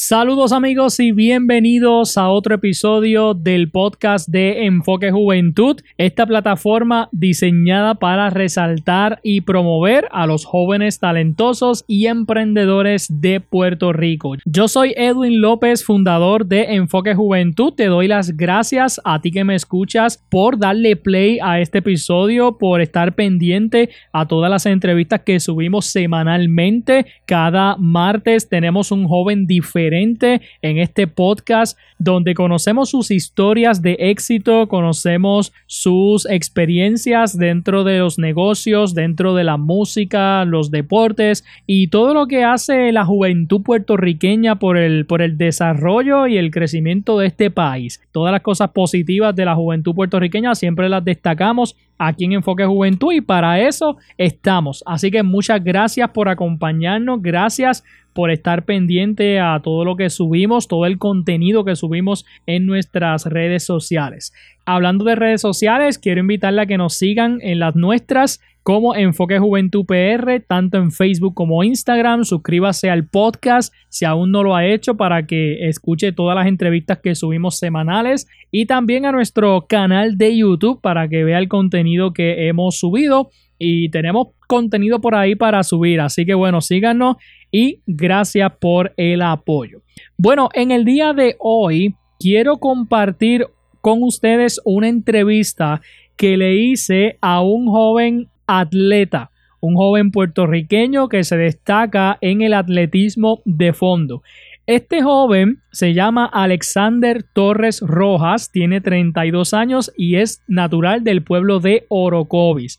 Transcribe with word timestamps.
Saludos 0.00 0.52
amigos 0.52 1.00
y 1.00 1.10
bienvenidos 1.10 2.16
a 2.18 2.28
otro 2.28 2.54
episodio 2.54 3.34
del 3.34 3.68
podcast 3.68 4.28
de 4.28 4.64
Enfoque 4.64 5.10
Juventud, 5.10 5.80
esta 5.96 6.24
plataforma 6.24 7.08
diseñada 7.10 7.96
para 7.96 8.30
resaltar 8.30 9.18
y 9.24 9.40
promover 9.40 10.06
a 10.12 10.28
los 10.28 10.44
jóvenes 10.44 11.00
talentosos 11.00 11.84
y 11.88 12.06
emprendedores 12.06 13.08
de 13.10 13.40
Puerto 13.40 13.92
Rico. 13.92 14.36
Yo 14.44 14.68
soy 14.68 14.94
Edwin 14.96 15.40
López, 15.40 15.84
fundador 15.84 16.46
de 16.46 16.76
Enfoque 16.76 17.16
Juventud. 17.16 17.74
Te 17.74 17.86
doy 17.86 18.06
las 18.06 18.36
gracias 18.36 19.00
a 19.02 19.20
ti 19.20 19.32
que 19.32 19.42
me 19.42 19.56
escuchas 19.56 20.24
por 20.28 20.60
darle 20.60 20.94
play 20.94 21.40
a 21.42 21.58
este 21.58 21.78
episodio, 21.78 22.56
por 22.56 22.80
estar 22.80 23.16
pendiente 23.16 23.90
a 24.12 24.28
todas 24.28 24.48
las 24.48 24.64
entrevistas 24.64 25.22
que 25.22 25.40
subimos 25.40 25.86
semanalmente. 25.86 27.06
Cada 27.26 27.76
martes 27.78 28.48
tenemos 28.48 28.92
un 28.92 29.08
joven 29.08 29.48
diferente 29.48 29.87
en 29.92 30.78
este 30.78 31.06
podcast 31.06 31.78
donde 31.98 32.34
conocemos 32.34 32.90
sus 32.90 33.10
historias 33.10 33.82
de 33.82 33.96
éxito, 33.98 34.68
conocemos 34.68 35.52
sus 35.66 36.26
experiencias 36.26 37.36
dentro 37.36 37.84
de 37.84 37.98
los 37.98 38.18
negocios, 38.18 38.94
dentro 38.94 39.34
de 39.34 39.44
la 39.44 39.56
música, 39.56 40.44
los 40.44 40.70
deportes 40.70 41.44
y 41.66 41.88
todo 41.88 42.14
lo 42.14 42.26
que 42.26 42.44
hace 42.44 42.92
la 42.92 43.04
juventud 43.04 43.62
puertorriqueña 43.62 44.56
por 44.56 44.76
el, 44.76 45.06
por 45.06 45.22
el 45.22 45.36
desarrollo 45.38 46.26
y 46.26 46.38
el 46.38 46.50
crecimiento 46.50 47.18
de 47.18 47.26
este 47.26 47.50
país. 47.50 48.00
Todas 48.12 48.32
las 48.32 48.42
cosas 48.42 48.70
positivas 48.70 49.34
de 49.34 49.44
la 49.44 49.54
juventud 49.54 49.94
puertorriqueña 49.94 50.54
siempre 50.54 50.88
las 50.88 51.04
destacamos 51.04 51.76
aquí 51.98 52.24
en 52.24 52.32
Enfoque 52.32 52.64
Juventud 52.64 53.12
y 53.12 53.20
para 53.20 53.60
eso 53.60 53.96
estamos. 54.16 54.82
Así 54.86 55.10
que 55.10 55.22
muchas 55.22 55.62
gracias 55.62 56.10
por 56.10 56.28
acompañarnos, 56.28 57.20
gracias 57.20 57.84
por 58.18 58.32
estar 58.32 58.64
pendiente 58.64 59.38
a 59.38 59.60
todo 59.62 59.84
lo 59.84 59.94
que 59.94 60.10
subimos, 60.10 60.66
todo 60.66 60.86
el 60.86 60.98
contenido 60.98 61.64
que 61.64 61.76
subimos 61.76 62.26
en 62.46 62.66
nuestras 62.66 63.26
redes 63.26 63.64
sociales. 63.64 64.32
Hablando 64.66 65.04
de 65.04 65.14
redes 65.14 65.40
sociales, 65.40 66.00
quiero 66.00 66.22
invitarle 66.22 66.62
a 66.62 66.66
que 66.66 66.78
nos 66.78 66.94
sigan 66.94 67.38
en 67.42 67.60
las 67.60 67.76
nuestras 67.76 68.40
como 68.64 68.96
Enfoque 68.96 69.38
Juventud 69.38 69.86
PR, 69.86 70.40
tanto 70.44 70.78
en 70.78 70.90
Facebook 70.90 71.32
como 71.34 71.62
Instagram. 71.62 72.24
Suscríbase 72.24 72.90
al 72.90 73.06
podcast 73.06 73.72
si 73.88 74.04
aún 74.04 74.32
no 74.32 74.42
lo 74.42 74.56
ha 74.56 74.66
hecho 74.66 74.96
para 74.96 75.24
que 75.24 75.68
escuche 75.68 76.10
todas 76.10 76.34
las 76.34 76.48
entrevistas 76.48 76.98
que 76.98 77.14
subimos 77.14 77.56
semanales 77.56 78.26
y 78.50 78.66
también 78.66 79.06
a 79.06 79.12
nuestro 79.12 79.66
canal 79.68 80.18
de 80.18 80.36
YouTube 80.36 80.80
para 80.80 81.08
que 81.08 81.22
vea 81.22 81.38
el 81.38 81.46
contenido 81.46 82.12
que 82.12 82.48
hemos 82.48 82.80
subido 82.80 83.30
y 83.58 83.90
tenemos 83.90 84.28
contenido 84.46 85.00
por 85.00 85.14
ahí 85.14 85.34
para 85.34 85.62
subir. 85.62 86.00
Así 86.00 86.24
que 86.24 86.34
bueno, 86.34 86.60
síganos 86.60 87.16
y 87.50 87.80
gracias 87.86 88.52
por 88.60 88.92
el 88.96 89.22
apoyo. 89.22 89.82
Bueno, 90.16 90.48
en 90.54 90.70
el 90.70 90.84
día 90.84 91.12
de 91.12 91.36
hoy 91.38 91.94
quiero 92.18 92.58
compartir 92.58 93.46
con 93.80 94.02
ustedes 94.02 94.60
una 94.64 94.88
entrevista 94.88 95.80
que 96.16 96.36
le 96.36 96.56
hice 96.56 97.16
a 97.20 97.42
un 97.42 97.68
joven 97.68 98.28
atleta, 98.46 99.30
un 99.60 99.76
joven 99.76 100.10
puertorriqueño 100.10 101.08
que 101.08 101.24
se 101.24 101.36
destaca 101.36 102.18
en 102.20 102.42
el 102.42 102.54
atletismo 102.54 103.40
de 103.44 103.72
fondo. 103.72 104.22
Este 104.66 105.02
joven 105.02 105.62
se 105.72 105.94
llama 105.94 106.26
Alexander 106.26 107.22
Torres 107.22 107.80
Rojas, 107.80 108.52
tiene 108.52 108.82
32 108.82 109.54
años 109.54 109.90
y 109.96 110.16
es 110.16 110.42
natural 110.46 111.04
del 111.04 111.22
pueblo 111.22 111.60
de 111.60 111.86
Orocovis. 111.88 112.78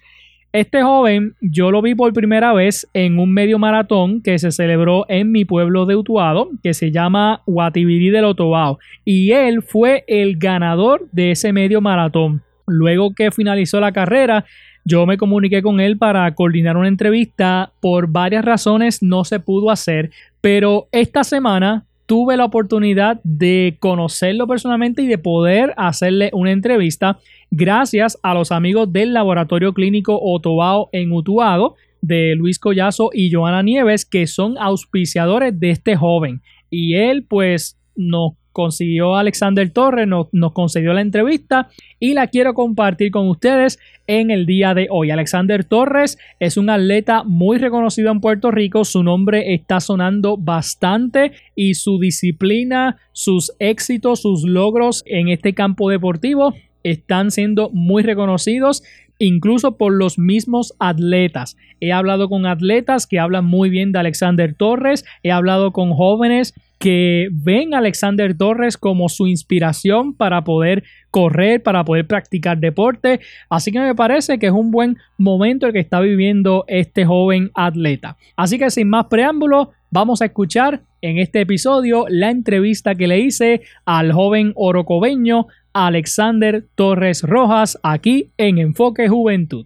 Este 0.52 0.82
joven 0.82 1.36
yo 1.42 1.70
lo 1.70 1.80
vi 1.84 1.94
por 1.94 2.12
primera 2.12 2.54
vez 2.54 2.90
en 2.96 3.20
un 3.20 3.32
medio 3.32 3.60
maratón 3.60 4.20
que 4.24 4.40
se 4.40 4.52
celebró 4.52 5.06
en 5.08 5.32
mi 5.32 5.46
pueblo 5.46 5.86
de 5.86 5.96
Utuado, 5.96 6.50
que 6.64 6.74
se 6.74 6.90
llama 6.90 7.44
Guativirí 7.46 8.10
del 8.10 8.26
Otobao, 8.26 8.80
y 9.06 9.32
él 9.32 9.62
fue 9.62 10.04
el 10.08 10.38
ganador 10.38 11.08
de 11.12 11.32
ese 11.32 11.54
medio 11.54 11.82
maratón. 11.82 12.42
Luego 12.66 13.14
que 13.14 13.30
finalizó 13.30 13.80
la 13.80 13.92
carrera, 13.92 14.46
yo 14.86 15.06
me 15.06 15.18
comuniqué 15.20 15.62
con 15.62 15.80
él 15.80 16.00
para 16.00 16.34
coordinar 16.34 16.78
una 16.78 16.88
entrevista. 16.88 17.72
Por 17.80 18.08
varias 18.08 18.44
razones 18.44 19.04
no 19.04 19.26
se 19.26 19.40
pudo 19.40 19.70
hacer, 19.70 20.10
pero 20.42 20.88
esta 20.92 21.24
semana 21.24 21.86
tuve 22.10 22.38
la 22.38 22.46
oportunidad 22.46 23.22
de 23.24 23.78
conocerlo 23.80 24.48
personalmente 24.48 25.04
y 25.04 25.06
de 25.06 25.20
poder 25.20 25.76
hacerle 25.78 26.32
una 26.34 26.52
entrevista 26.52 27.20
gracias 27.52 28.18
a 28.24 28.34
los 28.34 28.52
amigos 28.52 28.92
del 28.92 29.14
Laboratorio 29.14 29.76
Clínico 29.76 30.20
Otobao 30.20 30.90
en 30.92 31.12
Utuado 31.12 31.76
de 32.02 32.34
Luis 32.36 32.58
Collazo 32.58 33.12
y 33.14 33.32
Joana 33.32 33.62
Nieves 33.62 34.06
que 34.06 34.26
son 34.26 34.58
auspiciadores 34.58 35.60
de 35.60 35.70
este 35.70 35.96
joven. 35.96 36.42
Y 36.72 36.96
él 36.96 37.26
pues 37.30 37.78
nos 37.96 38.34
consiguió 38.60 39.16
Alexander 39.16 39.70
Torres, 39.70 40.06
nos, 40.06 40.28
nos, 40.34 40.52
concedió 40.52 40.92
la 40.92 41.00
entrevista 41.00 41.70
y 41.98 42.14
la 42.14 42.28
quiero 42.28 42.54
compartir 42.54 43.10
con 43.10 43.30
ustedes 43.30 43.80
en 44.06 44.32
el 44.32 44.46
día 44.46 44.74
de 44.74 44.88
hoy. 44.92 45.12
Alexander 45.12 45.64
Torres 45.64 46.18
es 46.42 46.58
un 46.58 46.70
atleta 46.70 47.24
muy 47.24 47.58
reconocido 47.58 48.12
en 48.12 48.20
Puerto 48.20 48.52
Rico, 48.52 48.84
su 48.84 49.02
nombre 49.02 49.54
está 49.54 49.80
sonando 49.80 50.36
bastante 50.36 51.32
y 51.56 51.76
su 51.76 52.00
disciplina, 52.00 52.98
sus 53.14 53.54
éxitos, 53.60 54.24
sus 54.24 54.44
logros 54.44 55.04
en 55.06 55.30
este 55.30 55.54
campo 55.54 55.90
deportivo 55.90 56.54
están 56.84 57.32
siendo 57.32 57.70
muy 57.70 58.04
reconocidos 58.04 58.84
incluso 59.20 59.78
por 59.78 59.94
los 59.94 60.18
mismos 60.18 60.74
atletas. 60.80 61.56
He 61.80 61.94
hablado 61.94 62.28
con 62.28 62.46
atletas 62.46 63.08
que 63.08 63.20
hablan 63.20 63.46
muy 63.46 63.70
bien 63.70 63.94
de 63.94 64.00
Alexander 64.00 64.54
Torres, 64.54 65.06
he 65.24 65.32
hablado 65.32 65.72
con 65.72 65.94
jóvenes 65.94 66.54
que 66.80 67.28
ven 67.32 67.74
a 67.74 67.80
Alexander 67.80 68.36
Torres 68.36 68.78
como 68.78 69.10
su 69.10 69.28
inspiración 69.28 70.14
para 70.14 70.44
poder 70.44 70.84
correr, 71.12 71.62
para 71.62 71.84
poder 71.84 72.08
practicar 72.08 72.58
deporte. 72.58 73.20
Así 73.50 73.72
que 73.72 73.80
me 73.80 73.94
parece 73.94 74.40
que 74.40 74.48
es 74.48 74.54
un 74.54 74.72
buen 74.72 74.98
momento 75.18 75.68
el 75.68 75.74
que 75.74 75.80
está 75.80 76.00
viviendo 76.00 76.64
este 76.68 77.06
joven 77.06 77.52
atleta. 77.54 78.18
Así 78.38 78.58
que 78.58 78.72
sin 78.72 78.90
más 78.90 79.08
preámbulos, 79.08 79.68
vamos 79.92 80.22
a 80.22 80.26
escuchar 80.26 80.82
en 81.02 81.18
este 81.18 81.42
episodio 81.42 82.06
la 82.10 82.30
entrevista 82.30 82.96
que 82.96 83.08
le 83.08 83.20
hice 83.20 83.62
al 83.86 84.14
joven 84.14 84.54
orocobeño 84.56 85.48
Alexander 85.74 86.66
Torres 86.76 87.24
Rojas 87.24 87.78
aquí 87.84 88.32
en 88.38 88.58
Enfoque 88.58 89.08
Juventud. 89.08 89.66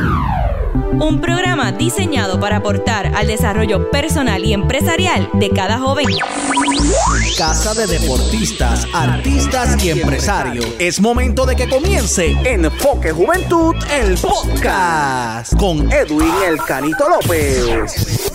Un 0.73 1.19
programa 1.19 1.71
diseñado 1.71 2.39
para 2.39 2.57
aportar 2.57 3.11
al 3.15 3.27
desarrollo 3.27 3.89
personal 3.91 4.45
y 4.45 4.53
empresarial 4.53 5.29
de 5.33 5.49
cada 5.49 5.79
joven. 5.79 6.05
Casa 7.37 7.73
de 7.73 7.87
deportistas, 7.87 8.87
artistas 8.93 9.83
y 9.83 9.89
empresarios. 9.89 10.65
Es 10.79 11.01
momento 11.01 11.45
de 11.45 11.55
que 11.55 11.67
comience 11.67 12.35
Enfoque 12.45 13.11
Juventud, 13.11 13.75
el 13.91 14.17
podcast, 14.17 15.55
con 15.57 15.91
Edwin 15.91 16.31
El 16.47 16.57
Canito 16.57 17.09
López. 17.09 18.31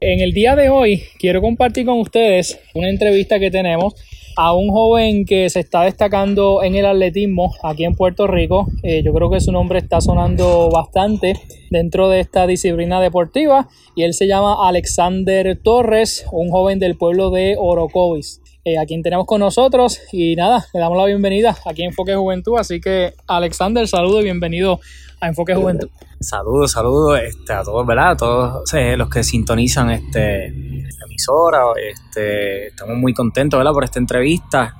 En 0.00 0.20
el 0.20 0.32
día 0.32 0.54
de 0.56 0.70
hoy 0.70 1.04
quiero 1.18 1.40
compartir 1.40 1.84
con 1.84 1.98
ustedes 1.98 2.58
una 2.74 2.88
entrevista 2.88 3.38
que 3.38 3.50
tenemos 3.50 3.94
a 4.40 4.54
un 4.54 4.70
joven 4.70 5.24
que 5.24 5.50
se 5.50 5.58
está 5.58 5.82
destacando 5.82 6.62
en 6.62 6.76
el 6.76 6.86
atletismo 6.86 7.52
aquí 7.64 7.84
en 7.84 7.96
Puerto 7.96 8.28
Rico. 8.28 8.68
Eh, 8.84 9.02
yo 9.04 9.12
creo 9.12 9.30
que 9.30 9.40
su 9.40 9.50
nombre 9.50 9.80
está 9.80 10.00
sonando 10.00 10.70
bastante 10.70 11.34
dentro 11.70 12.08
de 12.08 12.20
esta 12.20 12.46
disciplina 12.46 13.00
deportiva 13.00 13.68
y 13.96 14.04
él 14.04 14.14
se 14.14 14.28
llama 14.28 14.68
Alexander 14.68 15.58
Torres, 15.60 16.24
un 16.30 16.50
joven 16.50 16.78
del 16.78 16.96
pueblo 16.96 17.30
de 17.30 17.56
Orocovis. 17.58 18.40
Eh, 18.68 18.76
a 18.76 18.84
quien 18.84 19.02
tenemos 19.02 19.24
con 19.24 19.40
nosotros 19.40 19.98
y 20.12 20.36
nada, 20.36 20.66
le 20.74 20.80
damos 20.80 20.98
la 20.98 21.06
bienvenida 21.06 21.56
aquí 21.64 21.84
en 21.84 21.88
Enfoque 21.88 22.14
Juventud. 22.14 22.58
Así 22.58 22.82
que 22.82 23.14
Alexander, 23.26 23.88
saludo 23.88 24.20
y 24.20 24.24
bienvenido 24.24 24.78
a 25.20 25.28
Enfoque 25.28 25.54
Juventud. 25.54 25.88
Saludos, 26.20 26.72
saludos 26.72 27.18
este, 27.22 27.54
a 27.54 27.62
todos, 27.62 27.86
¿verdad? 27.86 28.10
A 28.10 28.16
todos 28.18 28.72
los 28.98 29.08
que 29.08 29.24
sintonizan 29.24 29.90
este 29.90 30.48
emisora. 31.02 31.60
Este, 31.82 32.66
estamos 32.66 32.98
muy 32.98 33.14
contentos 33.14 33.56
¿verdad? 33.56 33.72
por 33.72 33.84
esta 33.84 34.00
entrevista, 34.00 34.76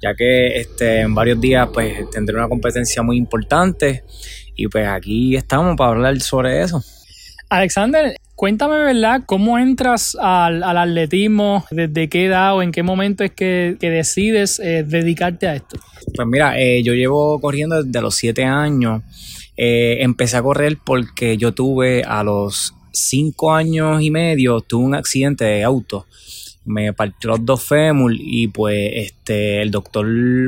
ya 0.00 0.14
que 0.14 0.60
este, 0.60 1.00
en 1.00 1.12
varios 1.12 1.40
días 1.40 1.68
pues, 1.72 2.08
tendré 2.10 2.36
una 2.36 2.48
competencia 2.48 3.02
muy 3.02 3.16
importante 3.16 4.04
y 4.54 4.68
pues 4.68 4.86
aquí 4.86 5.34
estamos 5.34 5.76
para 5.76 5.90
hablar 5.90 6.20
sobre 6.20 6.62
eso. 6.62 6.80
Alexander, 7.48 8.14
cuéntame, 8.42 8.76
¿verdad? 8.76 9.22
¿Cómo 9.24 9.56
entras 9.56 10.16
al, 10.20 10.64
atletismo? 10.64 11.64
¿Desde 11.70 12.08
qué 12.08 12.24
edad 12.24 12.56
o 12.56 12.62
en 12.62 12.72
qué 12.72 12.82
momento 12.82 13.22
es 13.22 13.30
que, 13.30 13.76
decides 13.80 14.58
eh, 14.58 14.82
dedicarte 14.84 15.46
a 15.46 15.54
esto? 15.54 15.78
Pues 16.12 16.26
mira, 16.26 16.60
eh, 16.60 16.82
yo 16.82 16.92
llevo 16.92 17.40
corriendo 17.40 17.80
desde 17.80 18.02
los 18.02 18.16
siete 18.16 18.42
años. 18.42 19.02
Eh, 19.56 19.98
empecé 20.00 20.38
a 20.38 20.42
correr 20.42 20.76
porque 20.84 21.36
yo 21.36 21.52
tuve 21.52 22.02
a 22.02 22.24
los 22.24 22.74
cinco 22.90 23.54
años 23.54 24.02
y 24.02 24.10
medio, 24.10 24.60
tuve 24.60 24.86
un 24.86 24.96
accidente 24.96 25.44
de 25.44 25.62
auto. 25.62 26.08
Me 26.64 26.92
partió 26.92 27.30
los 27.30 27.44
dos 27.44 27.64
fémur 27.64 28.12
y 28.16 28.46
pues 28.46 28.92
este 28.94 29.62
el 29.62 29.70
doctor 29.70 30.06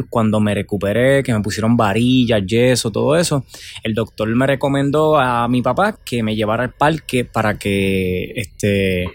cuando 0.08 0.38
me 0.38 0.54
recuperé, 0.54 1.22
que 1.22 1.32
me 1.32 1.40
pusieron 1.40 1.76
varillas, 1.76 2.42
yeso, 2.46 2.92
todo 2.92 3.16
eso, 3.16 3.44
el 3.82 3.94
doctor 3.94 4.28
me 4.28 4.46
recomendó 4.46 5.18
a 5.18 5.48
mi 5.48 5.60
papá 5.60 5.98
que 6.04 6.22
me 6.22 6.36
llevara 6.36 6.62
al 6.62 6.72
parque 6.72 7.24
para 7.24 7.58
que 7.58 8.32
este 8.36 9.06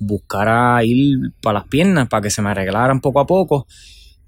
buscara 0.00 0.82
ir 0.82 1.18
para 1.40 1.60
las 1.60 1.68
piernas, 1.68 2.08
para 2.08 2.22
que 2.22 2.30
se 2.30 2.42
me 2.42 2.50
arreglaran 2.50 3.00
poco 3.00 3.20
a 3.20 3.26
poco. 3.26 3.66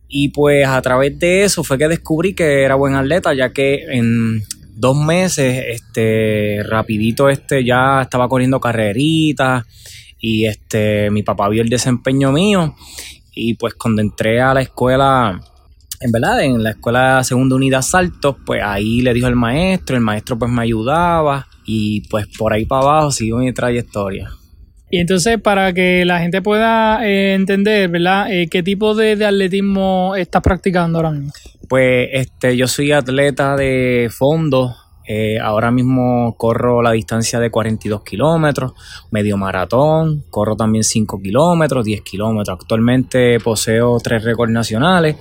Y 0.06 0.28
pues 0.28 0.66
a 0.66 0.80
través 0.82 1.18
de 1.18 1.44
eso 1.44 1.64
fue 1.64 1.78
que 1.78 1.88
descubrí 1.88 2.34
que 2.34 2.62
era 2.62 2.74
buen 2.74 2.94
atleta, 2.94 3.34
ya 3.34 3.52
que 3.52 3.86
en 3.88 4.42
dos 4.74 4.96
meses, 4.96 5.64
este, 5.68 6.62
rapidito, 6.64 7.30
este, 7.30 7.64
ya 7.64 8.02
estaba 8.02 8.28
corriendo 8.28 8.60
carreritas 8.60 9.64
y 10.22 10.46
este, 10.46 11.10
mi 11.10 11.22
papá 11.22 11.50
vio 11.50 11.60
el 11.60 11.68
desempeño 11.68 12.32
mío 12.32 12.74
y 13.34 13.54
pues 13.54 13.74
cuando 13.74 14.00
entré 14.00 14.40
a 14.40 14.54
la 14.54 14.62
escuela, 14.62 15.40
en 16.00 16.12
verdad, 16.12 16.42
en 16.42 16.62
la 16.62 16.70
escuela 16.70 17.24
segunda 17.24 17.56
unidad 17.56 17.82
Saltos, 17.82 18.36
pues 18.46 18.62
ahí 18.64 19.02
le 19.02 19.12
dijo 19.12 19.26
el 19.26 19.36
maestro, 19.36 19.96
el 19.96 20.02
maestro 20.02 20.38
pues 20.38 20.50
me 20.50 20.62
ayudaba 20.62 21.48
y 21.66 22.08
pues 22.08 22.26
por 22.38 22.52
ahí 22.52 22.64
para 22.64 22.82
abajo 22.82 23.10
siguió 23.10 23.36
mi 23.36 23.52
trayectoria. 23.52 24.30
Y 24.90 24.98
entonces, 24.98 25.40
para 25.40 25.72
que 25.72 26.04
la 26.04 26.20
gente 26.20 26.42
pueda 26.42 27.04
eh, 27.08 27.32
entender, 27.32 27.88
¿verdad? 27.88 28.30
Eh, 28.30 28.48
¿Qué 28.48 28.62
tipo 28.62 28.94
de, 28.94 29.12
atletismo 29.24 30.14
estás 30.16 30.42
practicando 30.42 30.98
ahora 30.98 31.10
mismo? 31.12 31.32
Pues 31.66 32.10
este, 32.12 32.58
yo 32.58 32.68
soy 32.68 32.92
atleta 32.92 33.56
de 33.56 34.10
fondo. 34.10 34.76
Eh, 35.06 35.38
ahora 35.40 35.70
mismo 35.70 36.36
corro 36.36 36.82
la 36.82 36.92
distancia 36.92 37.40
de 37.40 37.50
42 37.50 38.02
kilómetros, 38.02 38.72
medio 39.10 39.36
maratón, 39.36 40.24
corro 40.30 40.56
también 40.56 40.84
5 40.84 41.20
kilómetros, 41.20 41.84
10 41.84 42.02
kilómetros. 42.02 42.58
Actualmente 42.60 43.38
poseo 43.40 43.98
tres 44.00 44.24
récords 44.24 44.52
nacionales 44.52 45.16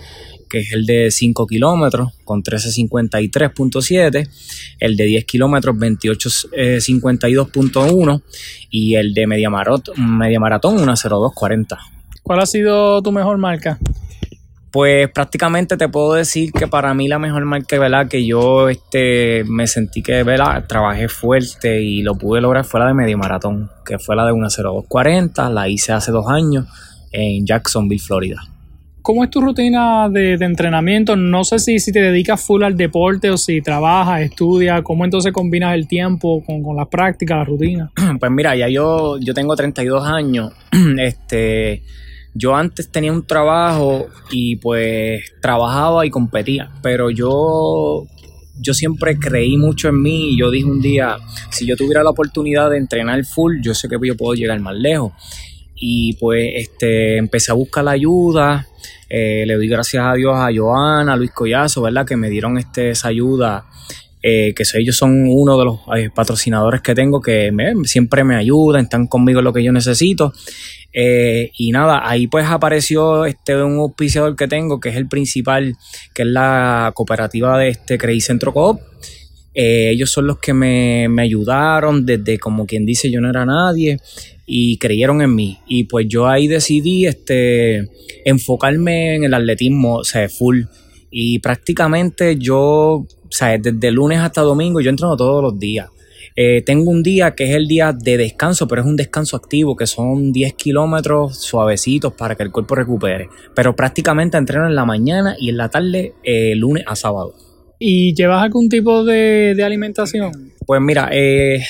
que 0.51 0.59
es 0.59 0.71
el 0.73 0.85
de 0.85 1.09
5 1.09 1.47
kilómetros 1.47 2.11
con 2.25 2.43
1353.7, 2.43 4.29
el 4.79 4.97
de 4.97 5.05
10 5.05 5.23
kilómetros 5.23 5.77
2852.1 5.77 8.21
y 8.69 8.95
el 8.95 9.13
de 9.13 9.27
media, 9.27 9.49
maratón, 9.49 10.17
media 10.17 10.41
maratón 10.41 10.75
10240. 10.75 11.79
¿Cuál 12.21 12.41
ha 12.41 12.45
sido 12.45 13.01
tu 13.01 13.13
mejor 13.13 13.37
marca? 13.37 13.79
Pues 14.71 15.09
prácticamente 15.09 15.75
te 15.75 15.89
puedo 15.89 16.13
decir 16.13 16.53
que 16.53 16.65
para 16.65 16.93
mí 16.93 17.09
la 17.09 17.19
mejor 17.19 17.43
marca, 17.43 17.77
¿verdad? 17.77 18.07
Que 18.07 18.25
yo 18.25 18.69
este, 18.69 19.43
me 19.45 19.67
sentí 19.67 20.01
que, 20.01 20.23
¿verdad? 20.23 20.65
Trabajé 20.65 21.09
fuerte 21.09 21.81
y 21.81 22.01
lo 22.01 22.15
pude 22.15 22.39
lograr 22.39 22.63
fue 22.63 22.79
la 22.79 22.87
de 22.87 22.93
media 22.93 23.17
maratón, 23.17 23.69
que 23.85 23.99
fue 23.99 24.15
la 24.15 24.25
de 24.25 24.31
10240, 24.31 25.49
la 25.49 25.67
hice 25.67 25.91
hace 25.91 26.11
dos 26.11 26.27
años 26.29 26.67
en 27.11 27.45
Jacksonville, 27.45 28.01
Florida. 28.01 28.41
¿Cómo 29.01 29.23
es 29.23 29.31
tu 29.31 29.41
rutina 29.41 30.07
de, 30.09 30.33
entrenamiento? 30.33 31.15
No 31.15 31.43
sé 31.43 31.57
si, 31.57 31.79
si 31.79 31.91
te 31.91 32.01
dedicas 32.01 32.39
full 32.45 32.61
al 32.63 32.77
deporte 32.77 33.31
o 33.31 33.37
si 33.37 33.61
trabajas, 33.61 34.21
estudias. 34.21 34.83
¿Cómo 34.83 35.05
entonces 35.05 35.33
combinas 35.33 35.73
el 35.73 35.87
tiempo 35.87 36.43
con, 36.45 36.61
con 36.61 36.75
las 36.77 36.87
prácticas, 36.87 37.39
la 37.39 37.43
rutina? 37.43 37.91
Pues 38.19 38.31
mira, 38.31 38.55
ya 38.55 38.69
yo, 38.69 39.17
yo 39.19 39.33
tengo 39.33 39.55
32 39.55 40.05
años. 40.05 40.53
Este, 40.99 41.81
yo 42.33 42.55
antes 42.55 42.89
tenía 42.89 43.11
un 43.11 43.25
trabajo 43.25 44.07
y 44.29 44.55
pues 44.57 45.23
trabajaba 45.41 46.05
y 46.05 46.09
competía, 46.09 46.71
pero 46.81 47.09
yo 47.09 48.07
yo 48.61 48.73
siempre 48.73 49.17
creí 49.17 49.57
mucho 49.57 49.89
en 49.89 50.01
mí 50.01 50.33
y 50.33 50.39
yo 50.39 50.51
dije 50.51 50.65
un 50.65 50.81
día, 50.81 51.17
si 51.49 51.65
yo 51.65 51.75
tuviera 51.75 52.03
la 52.03 52.11
oportunidad 52.11 52.69
de 52.69 52.77
entrenar 52.77 53.25
full, 53.25 53.59
yo 53.61 53.73
sé 53.73 53.89
que 53.89 53.97
yo 54.03 54.15
puedo 54.15 54.33
llegar 54.33 54.59
más 54.59 54.75
lejos. 54.75 55.13
Y 55.75 56.13
pues 56.17 56.51
este, 56.55 57.17
empecé 57.17 57.51
a 57.51 57.55
buscar 57.55 57.83
la 57.83 57.91
ayuda, 57.91 58.67
eh, 59.09 59.45
le 59.47 59.55
doy 59.55 59.67
gracias 59.67 60.05
a 60.05 60.13
Dios 60.13 60.35
a 60.35 60.49
Joana, 60.55 61.13
a 61.13 61.17
Luis 61.17 61.31
Collazo, 61.31 61.81
¿verdad? 61.81 62.05
Que 62.05 62.15
me 62.15 62.29
dieron 62.29 62.57
este, 62.59 62.91
esa 62.91 63.07
ayuda. 63.07 63.65
Eh, 64.23 64.53
que 64.55 64.63
ellos 64.75 64.95
son 64.95 65.25
uno 65.27 65.57
de 65.57 65.65
los 65.65 65.79
eh, 65.97 66.09
patrocinadores 66.13 66.81
que 66.81 66.93
tengo 66.93 67.19
que 67.21 67.51
siempre 67.85 68.23
me 68.23 68.35
ayudan, 68.35 68.83
están 68.83 69.07
conmigo 69.07 69.39
en 69.39 69.45
lo 69.45 69.53
que 69.53 69.63
yo 69.63 69.71
necesito. 69.71 70.33
y 70.93 71.71
nada, 71.71 72.07
ahí 72.07 72.27
pues 72.27 72.45
apareció 72.45 73.25
este 73.25 73.55
un 73.55 73.79
auspiciador 73.79 74.35
que 74.35 74.47
tengo, 74.47 74.79
que 74.79 74.89
es 74.89 74.95
el 74.95 75.07
principal, 75.07 75.75
que 76.13 76.23
es 76.23 76.27
la 76.27 76.91
cooperativa 76.93 77.57
de 77.57 77.69
este 77.69 77.97
Credit 77.97 78.21
Centro 78.21 78.53
Coop. 78.53 78.79
ellos 79.53 80.11
son 80.11 80.27
los 80.27 80.39
que 80.39 80.53
me, 80.53 81.07
me, 81.09 81.23
ayudaron 81.23 82.05
desde 82.05 82.37
como 82.39 82.65
quien 82.65 82.85
dice 82.85 83.09
yo 83.11 83.21
no 83.21 83.29
era 83.29 83.45
nadie 83.45 83.99
y 84.53 84.77
creyeron 84.77 85.21
en 85.21 85.33
mí. 85.33 85.59
Y 85.65 85.85
pues 85.85 86.07
yo 86.09 86.27
ahí 86.27 86.47
decidí 86.47 87.05
este, 87.05 87.87
enfocarme 88.25 89.15
en 89.15 89.23
el 89.23 89.33
atletismo, 89.33 89.95
o 89.95 90.03
sea, 90.03 90.27
full. 90.27 90.63
Y 91.11 91.39
prácticamente 91.39 92.37
yo, 92.37 92.61
o 92.61 93.07
sea, 93.29 93.57
desde 93.57 93.91
lunes 93.91 94.19
hasta 94.19 94.41
domingo 94.41 94.79
yo 94.79 94.89
entreno 94.89 95.17
todos 95.17 95.43
los 95.43 95.59
días. 95.59 95.89
Eh, 96.35 96.61
tengo 96.65 96.89
un 96.89 97.03
día 97.03 97.35
que 97.35 97.43
es 97.43 97.55
el 97.55 97.67
día 97.67 97.91
de 97.91 98.17
descanso, 98.17 98.67
pero 98.67 98.81
es 98.81 98.87
un 98.87 98.95
descanso 98.95 99.35
activo, 99.35 99.75
que 99.75 99.85
son 99.85 100.31
10 100.31 100.53
kilómetros 100.53 101.37
suavecitos 101.37 102.13
para 102.13 102.35
que 102.35 102.43
el 102.43 102.51
cuerpo 102.51 102.75
recupere. 102.75 103.29
Pero 103.53 103.75
prácticamente 103.75 104.37
entreno 104.37 104.65
en 104.65 104.75
la 104.75 104.85
mañana 104.85 105.35
y 105.37 105.49
en 105.49 105.57
la 105.57 105.69
tarde, 105.69 106.13
eh, 106.23 106.55
lunes 106.55 106.83
a 106.87 106.95
sábado. 106.95 107.35
¿Y 107.77 108.13
llevas 108.13 108.43
algún 108.43 108.69
tipo 108.69 109.03
de, 109.03 109.53
de 109.55 109.63
alimentación? 109.63 110.53
Pues 110.65 110.79
mira, 110.79 111.09
eh, 111.11 111.63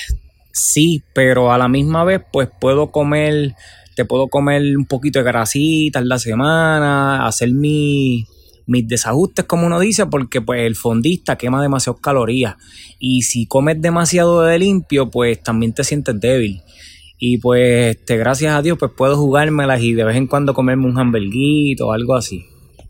sí, 0.52 1.02
pero 1.14 1.52
a 1.52 1.58
la 1.58 1.68
misma 1.68 2.04
vez 2.04 2.20
pues 2.30 2.48
puedo 2.60 2.92
comer, 2.92 3.54
te 3.96 4.04
puedo 4.04 4.28
comer 4.28 4.76
un 4.76 4.84
poquito 4.84 5.18
de 5.18 5.24
grasita 5.24 5.98
en 5.98 6.08
la 6.08 6.18
semana, 6.18 7.26
hacer 7.26 7.50
mi, 7.52 8.26
mis 8.72 8.88
desajustes 8.88 9.44
como 9.44 9.66
uno 9.66 9.78
dice, 9.78 10.06
porque 10.06 10.40
pues 10.40 10.62
el 10.62 10.74
fondista 10.74 11.36
quema 11.36 11.62
demasiadas 11.62 12.00
calorías 12.00 12.56
y 12.98 13.22
si 13.22 13.46
comes 13.46 13.80
demasiado 13.80 14.42
de 14.42 14.58
limpio 14.58 15.10
pues 15.10 15.42
también 15.42 15.72
te 15.72 15.84
sientes 15.84 16.18
débil. 16.20 16.62
Y 17.18 17.38
pues 17.38 17.96
este, 17.96 18.16
gracias 18.16 18.52
a 18.54 18.62
Dios 18.62 18.78
pues 18.78 18.90
puedo 18.96 19.16
jugármelas 19.16 19.80
y 19.80 19.92
de 19.92 20.04
vez 20.04 20.16
en 20.16 20.26
cuando 20.26 20.54
comerme 20.54 20.86
un 20.86 20.98
hamburguito 20.98 21.88
o 21.88 21.92
algo 21.92 22.16
así. 22.16 22.46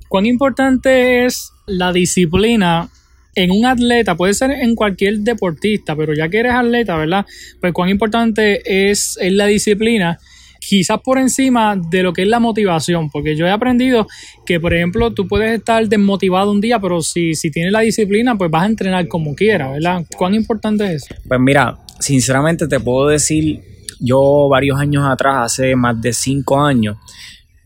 ¿Cuán 0.09 0.25
importante 0.27 1.27
es 1.27 1.53
la 1.67 1.93
disciplina 1.93 2.89
en 3.35 3.51
un 3.51 3.65
atleta, 3.65 4.15
puede 4.15 4.35
ser 4.35 4.51
en 4.51 4.75
cualquier 4.75 5.19
deportista, 5.19 5.97
pero 5.97 6.15
ya 6.15 6.29
que 6.29 6.41
eres 6.41 6.53
atleta, 6.53 6.97
¿verdad? 6.97 7.25
Pues 7.61 7.73
cuán 7.73 7.89
importante 7.89 8.91
es, 8.91 9.19
la 9.21 9.47
disciplina, 9.47 10.19
quizás 10.67 11.01
por 11.01 11.19
encima 11.19 11.77
de 11.77 12.03
lo 12.03 12.13
que 12.13 12.23
es 12.23 12.29
la 12.29 12.39
motivación, 12.39 13.11
porque 13.11 13.37
yo 13.37 13.47
he 13.47 13.51
aprendido 13.51 14.07
que, 14.47 14.61
por 14.61 14.75
ejemplo, 14.75 15.13
tú 15.13 15.27
puedes 15.27 15.59
estar 15.59 15.87
desmotivado 15.89 16.51
un 16.51 16.61
día, 16.61 16.79
pero 16.79 17.03
si, 17.03 17.35
si 17.35 17.51
tienes 17.51 17.73
la 17.73 17.81
disciplina, 17.81 18.37
pues 18.37 18.51
vas 18.51 18.63
a 18.63 18.67
entrenar 18.67 19.09
como 19.09 19.35
quieras, 19.35 19.73
¿verdad? 19.73 20.05
¿Cuán 20.17 20.35
importante 20.35 20.95
es? 20.95 21.07
Pues 21.27 21.41
mira, 21.41 21.79
sinceramente 21.99 22.69
te 22.69 22.79
puedo 22.81 23.09
decir, 23.09 23.61
yo 24.01 24.49
varios 24.49 24.79
años 24.79 25.05
atrás, 25.07 25.53
hace 25.53 25.75
más 25.75 26.01
de 26.01 26.13
cinco 26.13 26.61
años, 26.61 26.97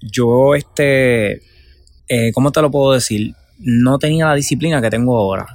yo 0.00 0.54
este, 0.54 1.42
eh, 2.08 2.32
¿cómo 2.32 2.50
te 2.52 2.62
lo 2.62 2.70
puedo 2.70 2.92
decir? 2.92 3.34
no 3.58 3.98
tenía 3.98 4.26
la 4.26 4.34
disciplina 4.34 4.80
que 4.80 4.90
tengo 4.90 5.16
ahora. 5.16 5.46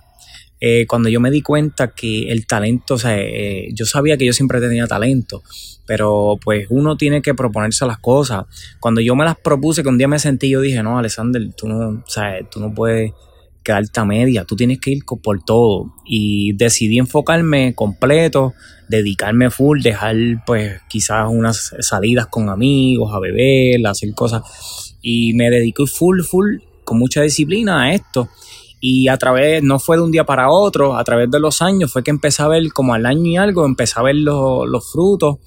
Eh, 0.63 0.85
cuando 0.87 1.09
yo 1.09 1.19
me 1.19 1.31
di 1.31 1.41
cuenta 1.41 1.93
que 1.93 2.31
el 2.31 2.45
talento, 2.45 2.93
o 2.93 2.97
sea, 2.99 3.17
eh, 3.19 3.69
yo 3.73 3.85
sabía 3.87 4.15
que 4.15 4.25
yo 4.27 4.33
siempre 4.33 4.61
tenía 4.61 4.85
talento, 4.85 5.41
pero 5.87 6.37
pues 6.41 6.67
uno 6.69 6.95
tiene 6.97 7.23
que 7.23 7.33
proponerse 7.33 7.85
las 7.87 7.97
cosas. 7.97 8.45
Cuando 8.79 9.01
yo 9.01 9.15
me 9.15 9.25
las 9.25 9.37
propuse, 9.37 9.81
que 9.81 9.89
un 9.89 9.97
día 9.97 10.07
me 10.07 10.19
sentí, 10.19 10.49
yo 10.49 10.61
dije, 10.61 10.83
no, 10.83 10.99
Alexander, 10.99 11.41
tú 11.57 11.67
no, 11.67 12.03
o 12.05 12.09
sea, 12.09 12.47
tú 12.49 12.59
no 12.59 12.73
puedes 12.73 13.11
quedarte 13.63 13.99
a 13.99 14.05
media, 14.05 14.45
tú 14.45 14.55
tienes 14.55 14.79
que 14.79 14.91
ir 14.91 15.03
por 15.03 15.43
todo. 15.43 15.93
Y 16.05 16.53
decidí 16.53 16.99
enfocarme 16.99 17.73
completo, 17.73 18.53
dedicarme 18.87 19.49
full, 19.49 19.81
dejar 19.81 20.15
pues 20.45 20.79
quizás 20.87 21.27
unas 21.29 21.73
salidas 21.79 22.27
con 22.27 22.49
amigos, 22.49 23.13
a 23.13 23.19
beber, 23.19 23.85
a 23.85 23.91
hacer 23.91 24.13
cosas. 24.13 24.43
Y 25.01 25.33
me 25.33 25.49
dediqué 25.49 25.85
full, 25.87 26.21
full 26.21 26.57
con 26.83 26.99
mucha 26.99 27.21
disciplina 27.21 27.83
a 27.83 27.93
esto. 27.93 28.29
Y 28.83 29.07
a 29.09 29.17
través, 29.17 29.61
no 29.61 29.77
fue 29.77 29.97
de 29.97 30.03
un 30.03 30.11
día 30.11 30.25
para 30.25 30.49
otro, 30.49 30.97
a 30.97 31.03
través 31.03 31.29
de 31.29 31.39
los 31.39 31.61
años 31.61 31.93
fue 31.93 32.03
que 32.03 32.09
empecé 32.09 32.41
a 32.41 32.47
ver, 32.47 32.63
como 32.73 32.95
al 32.95 33.05
año 33.05 33.25
y 33.27 33.37
algo, 33.37 33.63
empecé 33.63 33.93
a 33.99 34.03
ver 34.03 34.15
los, 34.15 34.91
frutos. 34.91 35.37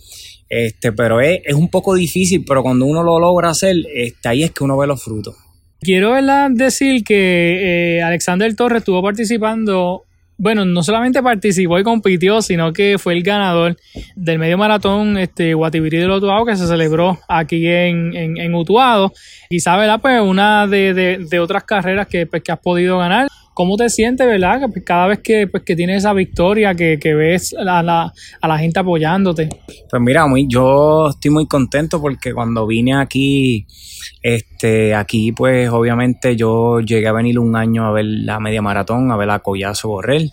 Este, 0.49 0.93
pero 0.93 1.21
es, 1.21 1.53
un 1.53 1.69
poco 1.69 1.95
difícil, 1.95 2.45
pero 2.47 2.63
cuando 2.63 2.87
uno 2.87 3.03
lo 3.03 3.19
logra 3.19 3.51
hacer, 3.51 3.77
este, 3.93 4.29
ahí 4.29 4.45
es 4.45 4.53
que 4.53 4.63
uno 4.63 4.79
ve 4.79 4.87
los 4.87 5.03
frutos. 5.03 5.35
Quiero 5.81 6.15
decir 6.53 7.03
que 7.03 7.97
eh, 7.97 8.03
Alexander 8.03 8.55
Torres 8.55 8.79
estuvo 8.79 9.03
participando 9.03 10.05
bueno, 10.37 10.65
no 10.65 10.83
solamente 10.83 11.23
participó 11.23 11.79
y 11.79 11.85
compitió, 11.85 12.43
sino 12.43 12.73
que 12.73 12.99
fue 12.99 13.15
el 13.15 13.23
ganador 13.23 13.77
del 14.17 14.39
medio 14.39 14.59
maratón 14.59 15.17
este, 15.17 15.55
Guatibirí 15.55 15.99
del 15.99 16.11
Utuado 16.11 16.45
que 16.45 16.57
se 16.57 16.67
celebró 16.67 17.19
aquí 17.29 17.67
en, 17.67 18.15
en, 18.17 18.55
Utuado. 18.55 19.13
Quizá, 19.49 19.77
¿verdad? 19.77 20.01
Pues 20.01 20.21
una 20.21 20.67
de, 20.67 21.39
otras 21.41 21.65
carreras 21.65 22.09
que, 22.09 22.27
pues, 22.27 22.43
que 22.43 22.53
has 22.53 22.59
podido 22.59 22.99
ganar. 22.99 23.29
¿Cómo 23.53 23.77
te 23.77 23.89
sientes, 23.89 24.27
verdad? 24.27 24.63
Cada 24.85 25.07
vez 25.07 25.21
que, 25.21 25.47
pues, 25.47 25.63
que 25.63 25.77
tienes 25.77 25.99
esa 25.99 26.13
victoria, 26.13 26.75
que, 26.75 26.99
que 26.99 27.15
ves 27.15 27.55
a 27.55 27.83
la, 27.83 28.13
a 28.41 28.49
la, 28.49 28.59
gente 28.59 28.81
apoyándote. 28.81 29.49
Pues 29.89 30.03
mira, 30.03 30.27
muy, 30.27 30.49
yo 30.49 31.11
estoy 31.11 31.31
muy 31.31 31.47
contento 31.47 32.01
porque 32.01 32.35
cuando 32.35 32.67
vine 32.67 32.97
aquí, 32.97 33.67
este, 34.23 34.95
aquí 34.95 35.33
pues 35.33 35.69
obviamente 35.71 36.37
yo 36.37 36.81
llegué 36.81 37.09
a 37.09 37.13
venir 37.13 37.39
un 37.39 37.57
año 37.57 37.87
a 37.87 37.93
ver 37.93 38.07
la 38.07 38.41
media 38.41 38.63
maratón, 38.63 39.11
a 39.11 39.17
ver 39.17 39.31
a 39.31 39.41
Collazo 39.41 39.89
Borrell 39.89 40.31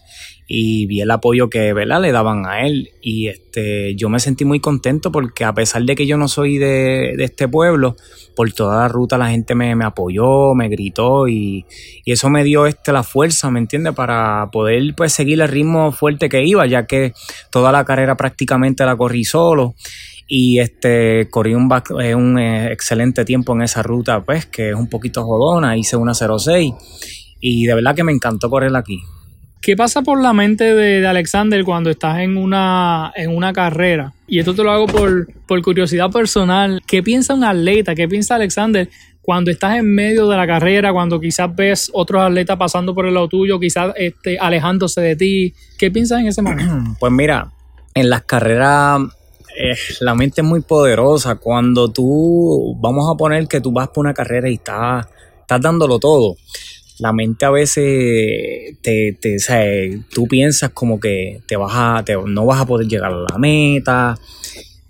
y 0.54 0.86
vi 0.86 1.00
el 1.00 1.10
apoyo 1.10 1.50
que 1.50 1.72
¿verdad? 1.72 2.02
le 2.02 2.12
daban 2.12 2.46
a 2.46 2.66
él. 2.66 2.90
Y 3.02 3.28
este 3.30 3.96
yo 3.96 4.10
me 4.10 4.20
sentí 4.20 4.44
muy 4.44 4.60
contento 4.60 5.10
porque 5.10 5.46
a 5.46 5.54
pesar 5.54 5.84
de 5.84 5.96
que 5.96 6.06
yo 6.06 6.18
no 6.18 6.28
soy 6.28 6.58
de, 6.58 7.14
este 7.20 7.48
pueblo 7.48 7.96
por 8.36 8.52
toda 8.52 8.82
la 8.82 8.88
ruta 8.90 9.18
la 9.18 9.30
gente 9.30 9.56
me, 9.56 9.72
apoyó 9.84 10.54
me 10.54 10.68
gritó 10.68 11.30
y, 11.30 11.66
y, 12.04 12.12
eso 12.12 12.30
me 12.30 12.44
dio 12.44 12.66
este 12.66 12.92
la 12.92 13.04
fuerza 13.04 13.50
me 13.50 13.60
entiende 13.60 13.94
para 13.94 14.50
poder 14.52 14.94
pues 14.96 15.14
seguir 15.14 15.40
el 15.42 15.48
ritmo 15.48 15.92
fuerte 15.92 16.28
que 16.28 16.44
iba 16.44 16.66
ya 16.66 16.86
que 16.86 17.14
toda 17.50 17.72
la 17.72 17.86
carrera 17.86 18.16
prácticamente 18.18 18.86
la 18.86 18.96
corrí 18.96 19.24
solo 19.24 19.76
y 20.34 20.60
este 20.60 21.28
corrí 21.30 21.54
un, 21.54 21.70
eh, 22.00 22.16
un 22.16 22.40
eh, 22.40 22.72
excelente 22.72 23.26
tiempo 23.26 23.54
en 23.54 23.64
esa 23.64 23.84
ruta 23.84 24.24
pues 24.24 24.46
que 24.46 24.70
es 24.70 24.76
un 24.76 24.88
poquito 24.88 25.26
jodona 25.26 25.76
hice 25.76 25.98
una 25.98 26.14
06 26.14 26.72
y 27.42 27.66
de 27.66 27.76
verdad 27.76 27.94
que 27.94 28.06
me 28.06 28.14
encantó 28.14 28.50
correr 28.50 28.74
aquí 28.74 29.02
¿Qué 29.62 29.76
pasa 29.76 30.02
por 30.02 30.20
la 30.20 30.34
mente 30.34 30.74
de, 30.74 31.06
Alexander 31.06 31.64
cuando 31.64 31.92
estás 31.92 32.18
en 32.18 32.36
una, 32.36 33.14
en 33.16 33.30
una 33.30 33.54
carrera? 33.54 34.12
Y 34.26 34.40
esto 34.40 34.56
te 34.56 34.64
lo 34.64 34.72
hago 34.72 34.88
por, 34.88 35.28
por 35.46 35.62
curiosidad 35.62 36.10
personal. 36.10 36.82
¿Qué 36.88 37.04
piensa 37.04 37.36
un 37.36 37.44
atleta? 37.44 37.94
¿Qué 37.94 38.08
piensa 38.08 38.34
Alexander 38.34 38.90
cuando 39.22 39.52
estás 39.52 39.78
en 39.78 39.94
medio 39.94 40.28
de 40.28 40.36
la 40.36 40.48
carrera, 40.48 40.92
cuando 40.92 41.20
quizás 41.20 41.56
ves 41.56 41.92
otros 41.94 42.24
atletas 42.24 42.58
pasando 42.58 42.96
por 42.96 43.06
el 43.06 43.14
lado 43.14 43.28
tuyo, 43.28 43.60
quizás 43.60 43.94
este, 43.98 44.40
alejándose 44.40 45.00
de 45.00 45.16
ti? 45.16 45.54
¿Qué 45.78 45.92
piensas 45.92 46.22
en 46.22 46.28
ese 46.30 46.42
momento? 46.42 46.96
Pues 47.00 47.14
mira, 47.14 47.52
en 47.94 48.10
las 48.10 48.24
carreras 48.24 49.02
eh, 49.58 49.76
la 50.00 50.16
mente 50.16 50.42
es 50.42 50.48
muy 50.48 50.62
poderosa. 50.62 51.36
Cuando 51.36 51.90
tú, 51.90 52.78
vamos 52.80 53.10
a 53.12 53.18
poner 53.18 53.48
que 53.48 53.62
tú 53.62 53.72
vas 53.72 53.90
por 53.90 54.06
una 54.06 54.14
carrera 54.14 54.50
y 54.50 54.56
estás, 54.56 55.08
estás 55.42 55.62
dándolo 55.62 56.00
todo 56.00 56.36
la 57.02 57.14
mente 57.14 57.46
a 57.46 57.50
veces 57.50 58.78
te, 58.82 59.18
te 59.20 60.04
tú 60.14 60.28
piensas 60.28 60.70
como 60.70 61.00
que 61.00 61.42
te 61.48 61.56
vas 61.56 61.72
a, 61.74 62.06
no 62.28 62.46
vas 62.46 62.62
a 62.62 62.66
poder 62.68 62.88
llegar 62.88 63.12
a 63.12 63.26
la 63.32 63.38
meta. 63.40 64.20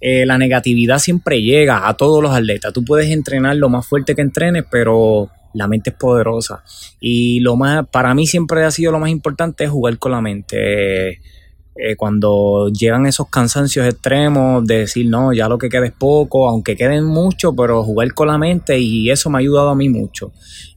Eh, 0.01 0.25
la 0.25 0.37
negatividad 0.37 0.99
siempre 0.99 1.41
llega 1.41 1.87
a 1.87 1.95
todos 1.95 2.21
los 2.21 2.33
atletas. 2.33 2.73
Tú 2.73 2.83
puedes 2.83 3.09
entrenar 3.11 3.55
lo 3.55 3.69
más 3.69 3.87
fuerte 3.87 4.13
que 4.13 4.21
entrenes, 4.21 4.65
pero 4.69 5.29
la 5.53 5.69
mente 5.69 5.91
es 5.91 5.95
poderosa. 5.95 6.63
Y 6.99 7.39
lo 7.39 7.55
más, 7.55 7.87
para 7.87 8.13
mí 8.13 8.27
siempre 8.27 8.65
ha 8.65 8.71
sido 8.71 8.91
lo 8.91 8.99
más 8.99 9.09
importante 9.09 9.63
es 9.63 9.69
jugar 9.69 9.97
con 9.97 10.11
la 10.11 10.19
mente. 10.19 11.11
Eh, 11.11 11.21
cuando 11.97 12.69
llegan 12.69 13.05
esos 13.07 13.29
cansancios 13.29 13.87
extremos 13.87 14.65
de 14.65 14.79
decir, 14.79 15.07
no, 15.09 15.33
ya 15.33 15.47
lo 15.47 15.57
que 15.57 15.69
queda 15.69 15.85
es 15.85 15.93
poco, 15.93 16.47
aunque 16.47 16.75
queden 16.75 17.05
mucho, 17.05 17.53
pero 17.55 17.83
jugar 17.83 18.13
con 18.13 18.27
la 18.27 18.37
mente 18.37 18.77
y 18.77 19.09
eso 19.09 19.29
me 19.29 19.37
ha 19.37 19.39
ayudado 19.39 19.69
a 19.69 19.75
mí 19.75 19.89
mucho. 19.89 20.31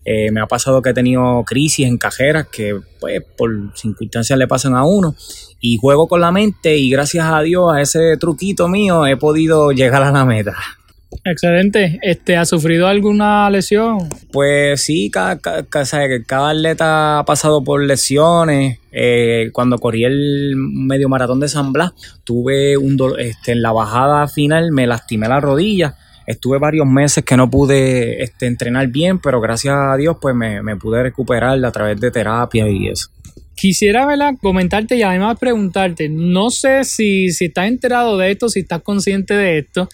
Eh, 0.04 0.30
me 0.30 0.40
ha 0.40 0.46
pasado 0.46 0.82
que 0.82 0.90
he 0.90 0.94
tenido 0.94 1.42
crisis 1.44 1.86
en 1.86 1.96
cajeras 1.96 2.46
que 2.48 2.78
pues 3.00 3.22
por 3.36 3.50
circunstancias 3.74 4.38
le 4.38 4.46
pasan 4.46 4.74
a 4.74 4.84
uno 4.84 5.14
y 5.60 5.78
juego 5.78 6.08
con 6.08 6.20
la 6.20 6.30
mente 6.30 6.76
y 6.76 6.90
gracias 6.90 7.24
a 7.26 7.40
Dios 7.40 7.72
a 7.72 7.80
ese 7.80 8.18
truquito 8.18 8.68
mío 8.68 9.06
he 9.06 9.16
podido 9.16 9.72
llegar 9.72 10.02
a 10.02 10.12
la 10.12 10.26
meta. 10.26 10.54
Excelente. 11.24 11.98
Este, 12.02 12.36
¿Ha 12.36 12.44
sufrido 12.44 12.86
alguna 12.86 13.48
lesión? 13.50 14.08
Pues 14.32 14.82
sí, 14.82 15.10
cada, 15.10 15.38
cada, 15.38 16.50
atleta 16.50 17.18
ha 17.20 17.24
pasado 17.24 17.62
por 17.62 17.82
lesiones. 17.82 18.78
Eh, 18.92 19.50
cuando 19.52 19.78
corrí 19.78 20.04
el 20.04 20.54
medio 20.56 21.08
maratón 21.08 21.40
de 21.40 21.48
San 21.48 21.72
Blas, 21.72 21.92
tuve 22.24 22.76
un 22.76 22.96
este, 23.18 23.52
en 23.52 23.62
la 23.62 23.72
bajada 23.72 24.28
final 24.28 24.72
me 24.72 24.86
lastimé 24.86 25.28
la 25.28 25.40
rodilla. 25.40 25.96
Estuve 26.26 26.58
varios 26.58 26.86
meses 26.86 27.24
que 27.24 27.36
no 27.36 27.50
pude 27.50 28.22
este, 28.22 28.46
entrenar 28.46 28.86
bien, 28.88 29.18
pero 29.18 29.40
gracias 29.40 29.74
a 29.76 29.96
Dios 29.96 30.16
pues 30.20 30.34
me, 30.34 30.62
me 30.62 30.76
pude 30.76 31.02
recuperar 31.02 31.62
a 31.64 31.72
través 31.72 32.00
de 32.00 32.10
terapia 32.10 32.68
y 32.68 32.88
eso. 32.88 33.08
Quisiera 33.54 34.04
¿verdad? 34.06 34.34
comentarte 34.40 34.96
y 34.96 35.02
además 35.02 35.38
preguntarte, 35.38 36.08
no 36.08 36.50
sé 36.50 36.84
si, 36.84 37.30
si 37.30 37.46
estás 37.46 37.68
enterado 37.68 38.18
de 38.18 38.32
esto, 38.32 38.48
si 38.48 38.60
estás 38.60 38.82
consciente 38.82 39.34
de 39.34 39.58
esto, 39.58 39.88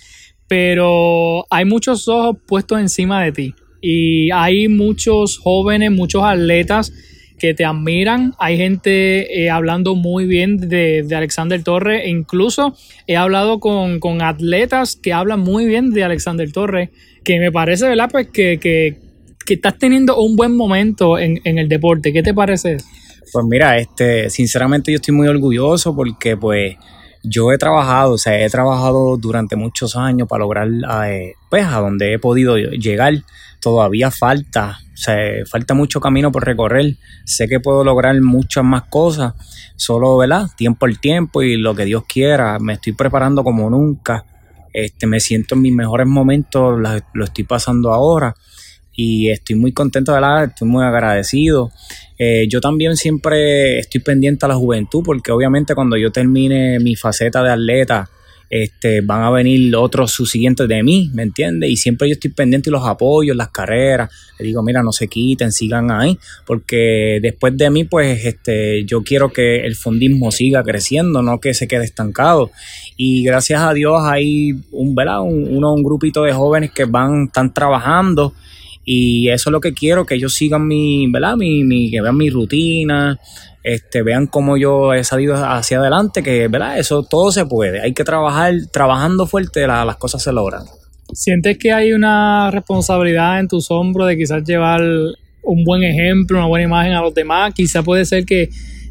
pero 0.50 1.46
hay 1.48 1.64
muchos 1.64 2.08
ojos 2.08 2.36
puestos 2.44 2.80
encima 2.80 3.22
de 3.22 3.30
ti 3.30 3.54
y 3.80 4.32
hay 4.32 4.66
muchos 4.66 5.38
jóvenes, 5.38 5.92
muchos 5.92 6.24
atletas 6.24 6.92
que 7.38 7.54
te 7.54 7.64
admiran. 7.64 8.34
Hay 8.36 8.56
gente 8.56 9.44
eh, 9.44 9.48
hablando 9.48 9.94
muy 9.94 10.26
bien 10.26 10.56
de, 10.56 11.06
Alexander 11.14 11.62
Torres. 11.62 12.02
E 12.04 12.08
incluso 12.08 12.74
he 13.06 13.16
hablado 13.16 13.60
con, 13.60 14.00
atletas 14.22 14.96
que 14.96 15.12
hablan 15.12 15.38
muy 15.38 15.66
bien 15.66 15.90
de 15.90 16.02
Alexander 16.02 16.50
Torres. 16.50 16.90
Que 17.22 17.38
me 17.38 17.52
parece, 17.52 17.86
¿verdad? 17.86 18.08
Pues 18.10 18.26
que, 18.30 18.58
que, 18.58 18.98
estás 19.54 19.78
teniendo 19.78 20.20
un 20.20 20.34
buen 20.34 20.56
momento 20.56 21.16
en, 21.16 21.40
en, 21.44 21.58
el 21.58 21.68
deporte. 21.68 22.12
¿Qué 22.12 22.24
te 22.24 22.34
parece? 22.34 22.78
Pues 23.32 23.46
mira, 23.48 23.78
este, 23.78 24.30
sinceramente 24.30 24.90
yo 24.90 24.96
estoy 24.96 25.14
muy 25.14 25.28
orgulloso 25.28 25.94
porque 25.94 26.36
pues 26.36 26.74
yo 27.22 27.52
he 27.52 27.58
trabajado, 27.58 28.14
o 28.14 28.18
sea, 28.18 28.44
he 28.44 28.48
trabajado 28.48 29.16
durante 29.16 29.56
muchos 29.56 29.96
años 29.96 30.28
para 30.28 30.40
lograr, 30.40 30.68
eh, 31.06 31.34
pues, 31.48 31.66
a 31.66 31.80
donde 31.80 32.14
he 32.14 32.18
podido 32.18 32.56
llegar. 32.56 33.14
Todavía 33.60 34.10
falta, 34.10 34.78
o 34.94 34.96
sea, 34.96 35.16
falta 35.46 35.74
mucho 35.74 36.00
camino 36.00 36.32
por 36.32 36.46
recorrer. 36.46 36.96
Sé 37.24 37.46
que 37.46 37.60
puedo 37.60 37.84
lograr 37.84 38.18
muchas 38.22 38.64
más 38.64 38.84
cosas, 38.84 39.34
solo, 39.76 40.16
¿verdad? 40.16 40.46
Tiempo 40.56 40.86
al 40.86 40.98
tiempo 40.98 41.42
y 41.42 41.56
lo 41.56 41.74
que 41.74 41.84
Dios 41.84 42.04
quiera. 42.08 42.58
Me 42.58 42.74
estoy 42.74 42.94
preparando 42.94 43.44
como 43.44 43.68
nunca. 43.68 44.24
Este, 44.72 45.06
me 45.06 45.20
siento 45.20 45.56
en 45.56 45.62
mis 45.62 45.74
mejores 45.74 46.06
momentos, 46.06 46.80
lo 47.12 47.24
estoy 47.24 47.44
pasando 47.44 47.92
ahora 47.92 48.34
y 48.94 49.30
estoy 49.30 49.56
muy 49.56 49.72
contento, 49.72 50.12
¿verdad? 50.12 50.44
Estoy 50.44 50.68
muy 50.68 50.84
agradecido. 50.84 51.70
Eh, 52.18 52.46
yo 52.48 52.60
también 52.60 52.96
siempre 52.96 53.78
estoy 53.78 54.00
pendiente 54.00 54.44
a 54.44 54.48
la 54.48 54.56
juventud 54.56 55.02
porque 55.04 55.32
obviamente 55.32 55.74
cuando 55.74 55.96
yo 55.96 56.10
termine 56.12 56.78
mi 56.78 56.96
faceta 56.96 57.42
de 57.42 57.50
atleta, 57.50 58.10
este, 58.50 59.00
van 59.00 59.22
a 59.22 59.30
venir 59.30 59.74
otros 59.76 60.10
subsiguientes 60.10 60.66
de 60.66 60.82
mí, 60.82 61.08
¿me 61.14 61.22
entiendes? 61.22 61.70
Y 61.70 61.76
siempre 61.76 62.08
yo 62.08 62.14
estoy 62.14 62.32
pendiente 62.32 62.68
y 62.68 62.72
los 62.72 62.84
apoyo 62.84 63.32
las 63.32 63.50
carreras. 63.50 64.10
Le 64.40 64.46
digo, 64.46 64.60
mira, 64.64 64.82
no 64.82 64.90
se 64.90 65.06
quiten, 65.06 65.52
sigan 65.52 65.92
ahí, 65.92 66.18
porque 66.44 67.20
después 67.22 67.56
de 67.56 67.70
mí, 67.70 67.84
pues, 67.84 68.24
este, 68.24 68.84
yo 68.84 69.04
quiero 69.04 69.32
que 69.32 69.64
el 69.64 69.76
fondismo 69.76 70.32
siga 70.32 70.64
creciendo, 70.64 71.22
no 71.22 71.38
que 71.38 71.54
se 71.54 71.68
quede 71.68 71.84
estancado. 71.84 72.50
Y 72.96 73.22
gracias 73.22 73.62
a 73.62 73.72
Dios 73.72 74.02
hay 74.02 74.52
un, 74.72 74.96
¿verdad? 74.96 75.22
Un, 75.22 75.64
un 75.64 75.82
grupito 75.84 76.24
de 76.24 76.32
jóvenes 76.32 76.72
que 76.72 76.86
van, 76.86 77.26
están 77.26 77.54
trabajando 77.54 78.34
y 78.84 79.28
eso 79.28 79.50
es 79.50 79.52
lo 79.52 79.60
que 79.60 79.74
quiero, 79.74 80.06
que 80.06 80.14
ellos 80.14 80.34
sigan 80.34 80.66
mi, 80.66 81.10
¿verdad? 81.10 81.36
Mi, 81.36 81.64
mi, 81.64 81.90
que 81.90 82.00
vean 82.00 82.16
mi 82.16 82.30
rutina, 82.30 83.18
este, 83.62 84.02
vean 84.02 84.26
cómo 84.26 84.56
yo 84.56 84.94
he 84.94 85.04
salido 85.04 85.34
hacia 85.36 85.78
adelante, 85.78 86.22
que, 86.22 86.48
¿verdad? 86.48 86.78
Eso 86.78 87.02
todo 87.02 87.30
se 87.30 87.44
puede. 87.46 87.80
Hay 87.80 87.92
que 87.92 88.04
trabajar, 88.04 88.54
trabajando 88.72 89.26
fuerte, 89.26 89.66
las 89.66 89.96
cosas 89.96 90.22
se 90.22 90.32
logran. 90.32 90.64
¿Sientes 91.12 91.58
que 91.58 91.72
hay 91.72 91.92
una 91.92 92.50
responsabilidad 92.50 93.40
en 93.40 93.48
tus 93.48 93.70
hombros 93.70 94.08
de 94.08 94.16
quizás 94.16 94.44
llevar 94.44 94.82
un 95.42 95.64
buen 95.64 95.82
ejemplo, 95.82 96.38
una 96.38 96.46
buena 96.46 96.64
imagen 96.64 96.92
a 96.92 97.02
los 97.02 97.14
demás? 97.14 97.52
Quizás 97.54 97.84
puede 97.84 98.04
ser 98.04 98.24
que, 98.24 98.48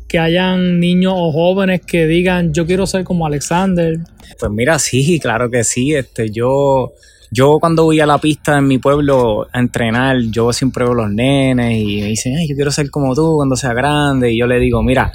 que 0.09 0.19
hayan 0.19 0.79
niños 0.79 1.13
o 1.15 1.31
jóvenes 1.31 1.81
que 1.85 2.07
digan, 2.07 2.51
yo 2.51 2.65
quiero 2.65 2.85
ser 2.85 3.05
como 3.05 3.25
Alexander. 3.25 3.99
Pues 4.37 4.51
mira, 4.51 4.77
sí, 4.79 5.19
claro 5.21 5.49
que 5.49 5.63
sí. 5.63 5.93
Este, 5.93 6.29
yo 6.31 6.91
yo 7.31 7.59
cuando 7.59 7.83
voy 7.83 7.99
a 7.99 8.07
la 8.07 8.17
pista 8.17 8.57
en 8.57 8.67
mi 8.67 8.79
pueblo 8.79 9.47
a 9.53 9.59
entrenar, 9.59 10.17
yo 10.31 10.51
siempre 10.51 10.83
veo 10.83 10.95
los 10.95 11.11
nenes 11.11 11.77
y 11.77 12.01
me 12.01 12.07
dicen, 12.07 12.35
Ay, 12.35 12.47
yo 12.47 12.55
quiero 12.55 12.71
ser 12.71 12.89
como 12.89 13.13
tú 13.13 13.35
cuando 13.35 13.55
sea 13.55 13.73
grande. 13.73 14.33
Y 14.33 14.39
yo 14.39 14.47
le 14.47 14.59
digo, 14.59 14.81
mira, 14.81 15.11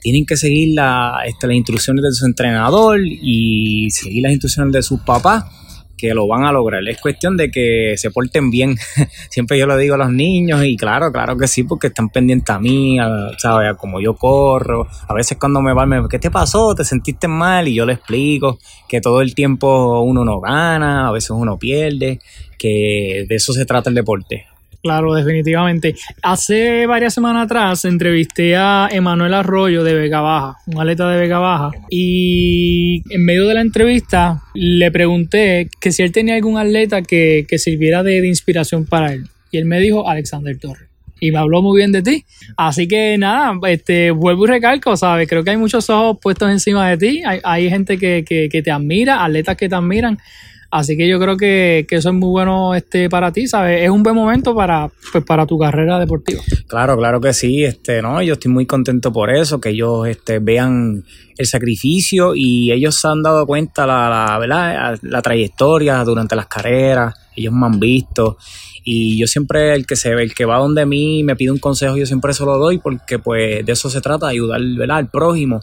tienen 0.00 0.24
que 0.24 0.36
seguir 0.36 0.74
la, 0.74 1.20
este, 1.26 1.46
las 1.46 1.56
instrucciones 1.56 2.02
de 2.02 2.12
su 2.12 2.24
entrenador 2.24 3.00
y 3.04 3.90
seguir 3.90 4.22
las 4.22 4.32
instrucciones 4.32 4.72
de 4.72 4.82
sus 4.82 5.00
papás 5.00 5.44
que 5.98 6.14
lo 6.14 6.26
van 6.26 6.44
a 6.44 6.52
lograr. 6.52 6.86
Es 6.88 7.00
cuestión 7.00 7.36
de 7.36 7.50
que 7.50 7.94
se 7.96 8.10
porten 8.10 8.50
bien. 8.50 8.76
Siempre 9.30 9.58
yo 9.58 9.66
lo 9.66 9.76
digo 9.76 9.96
a 9.96 9.98
los 9.98 10.10
niños 10.10 10.64
y 10.64 10.76
claro, 10.76 11.12
claro 11.12 11.36
que 11.36 11.48
sí, 11.48 11.64
porque 11.64 11.88
están 11.88 12.08
pendientes 12.08 12.54
a 12.54 12.58
mí, 12.58 12.98
a, 12.98 13.30
¿sabes? 13.36 13.76
como 13.76 14.00
yo 14.00 14.14
corro. 14.14 14.86
A 15.08 15.12
veces 15.12 15.36
cuando 15.38 15.60
me 15.60 15.74
van, 15.74 15.88
me 15.88 16.08
¿qué 16.08 16.18
te 16.18 16.30
pasó? 16.30 16.74
¿Te 16.74 16.84
sentiste 16.84 17.28
mal? 17.28 17.68
Y 17.68 17.74
yo 17.74 17.84
le 17.84 17.94
explico 17.94 18.58
que 18.88 19.00
todo 19.00 19.20
el 19.20 19.34
tiempo 19.34 20.00
uno 20.00 20.24
no 20.24 20.40
gana, 20.40 21.08
a 21.08 21.12
veces 21.12 21.30
uno 21.30 21.58
pierde, 21.58 22.20
que 22.58 23.26
de 23.28 23.34
eso 23.34 23.52
se 23.52 23.66
trata 23.66 23.90
el 23.90 23.96
deporte. 23.96 24.46
Claro, 24.82 25.12
definitivamente. 25.14 25.96
Hace 26.22 26.86
varias 26.86 27.12
semanas 27.12 27.46
atrás 27.46 27.84
entrevisté 27.84 28.54
a 28.56 28.88
Emanuel 28.90 29.34
Arroyo 29.34 29.82
de 29.82 29.94
Vega 29.94 30.20
Baja, 30.20 30.56
un 30.66 30.80
atleta 30.80 31.08
de 31.10 31.18
Vega 31.18 31.38
Baja, 31.38 31.72
y 31.90 33.02
en 33.10 33.24
medio 33.24 33.46
de 33.48 33.54
la 33.54 33.60
entrevista 33.60 34.42
le 34.54 34.90
pregunté 34.92 35.68
que 35.80 35.90
si 35.90 36.02
él 36.02 36.12
tenía 36.12 36.36
algún 36.36 36.58
atleta 36.58 37.02
que, 37.02 37.46
sirviera 37.58 38.04
de, 38.04 38.26
inspiración 38.26 38.86
para 38.86 39.12
él. 39.12 39.24
Y 39.50 39.58
él 39.58 39.64
me 39.64 39.80
dijo 39.80 40.08
Alexander 40.08 40.56
Torres. 40.58 40.88
y 41.20 41.32
me 41.32 41.38
habló 41.38 41.60
muy 41.60 41.78
bien 41.80 41.90
de 41.90 42.02
ti. 42.02 42.24
Así 42.56 42.86
que 42.86 43.18
nada, 43.18 43.58
este, 43.68 44.12
vuelvo 44.12 44.44
y 44.44 44.48
recalco, 44.48 44.96
¿sabes? 44.96 45.28
Creo 45.28 45.42
que 45.42 45.50
hay 45.50 45.56
muchos 45.56 45.90
ojos 45.90 46.18
puestos 46.22 46.50
encima 46.50 46.88
de 46.88 46.96
ti, 46.96 47.22
hay, 47.24 47.68
gente 47.68 47.98
que, 47.98 48.24
que, 48.24 48.48
que 48.48 48.62
te 48.62 48.70
admira, 48.70 49.24
atletas 49.24 49.56
que 49.56 49.68
te 49.68 49.74
admiran. 49.74 50.18
Así 50.70 50.98
que 50.98 51.08
yo 51.08 51.18
creo 51.18 51.38
que, 51.38 51.86
que, 51.88 51.96
eso 51.96 52.10
es 52.10 52.14
muy 52.14 52.28
bueno 52.28 52.74
este 52.74 53.08
para 53.08 53.32
ti, 53.32 53.46
¿sabes? 53.46 53.82
Es 53.82 53.88
un 53.88 54.02
buen 54.02 54.14
momento 54.14 54.54
para, 54.54 54.90
pues, 55.12 55.24
para 55.24 55.46
tu 55.46 55.58
carrera 55.58 55.98
deportiva. 55.98 56.42
Claro, 56.66 56.96
claro 56.98 57.22
que 57.22 57.32
sí, 57.32 57.64
este, 57.64 58.02
no, 58.02 58.20
yo 58.20 58.34
estoy 58.34 58.52
muy 58.52 58.66
contento 58.66 59.10
por 59.10 59.30
eso, 59.30 59.60
que 59.60 59.70
ellos 59.70 60.06
este, 60.06 60.40
vean 60.40 61.04
el 61.38 61.46
sacrificio 61.46 62.34
y 62.34 62.70
ellos 62.70 62.96
se 62.96 63.08
han 63.08 63.22
dado 63.22 63.46
cuenta 63.46 63.86
la, 63.86 64.10
la, 64.10 64.38
¿verdad? 64.38 64.98
la 65.00 65.22
trayectoria 65.22 66.04
durante 66.04 66.36
las 66.36 66.48
carreras, 66.48 67.14
ellos 67.34 67.54
me 67.54 67.64
han 67.64 67.80
visto 67.80 68.36
y 68.84 69.18
yo 69.18 69.26
siempre 69.26 69.74
el 69.74 69.86
que 69.86 69.96
se 69.96 70.14
ve, 70.14 70.22
el 70.22 70.34
que 70.34 70.44
va 70.44 70.58
donde 70.58 70.84
mí 70.84 71.22
me 71.22 71.36
pide 71.36 71.50
un 71.50 71.58
consejo, 71.58 71.96
yo 71.96 72.04
siempre 72.04 72.34
se 72.34 72.44
lo 72.44 72.58
doy 72.58 72.78
porque 72.78 73.18
pues 73.18 73.64
de 73.64 73.72
eso 73.72 73.88
se 73.88 74.02
trata, 74.02 74.28
ayudar 74.28 74.60
¿verdad? 74.76 74.98
al 74.98 75.08
prójimo 75.08 75.60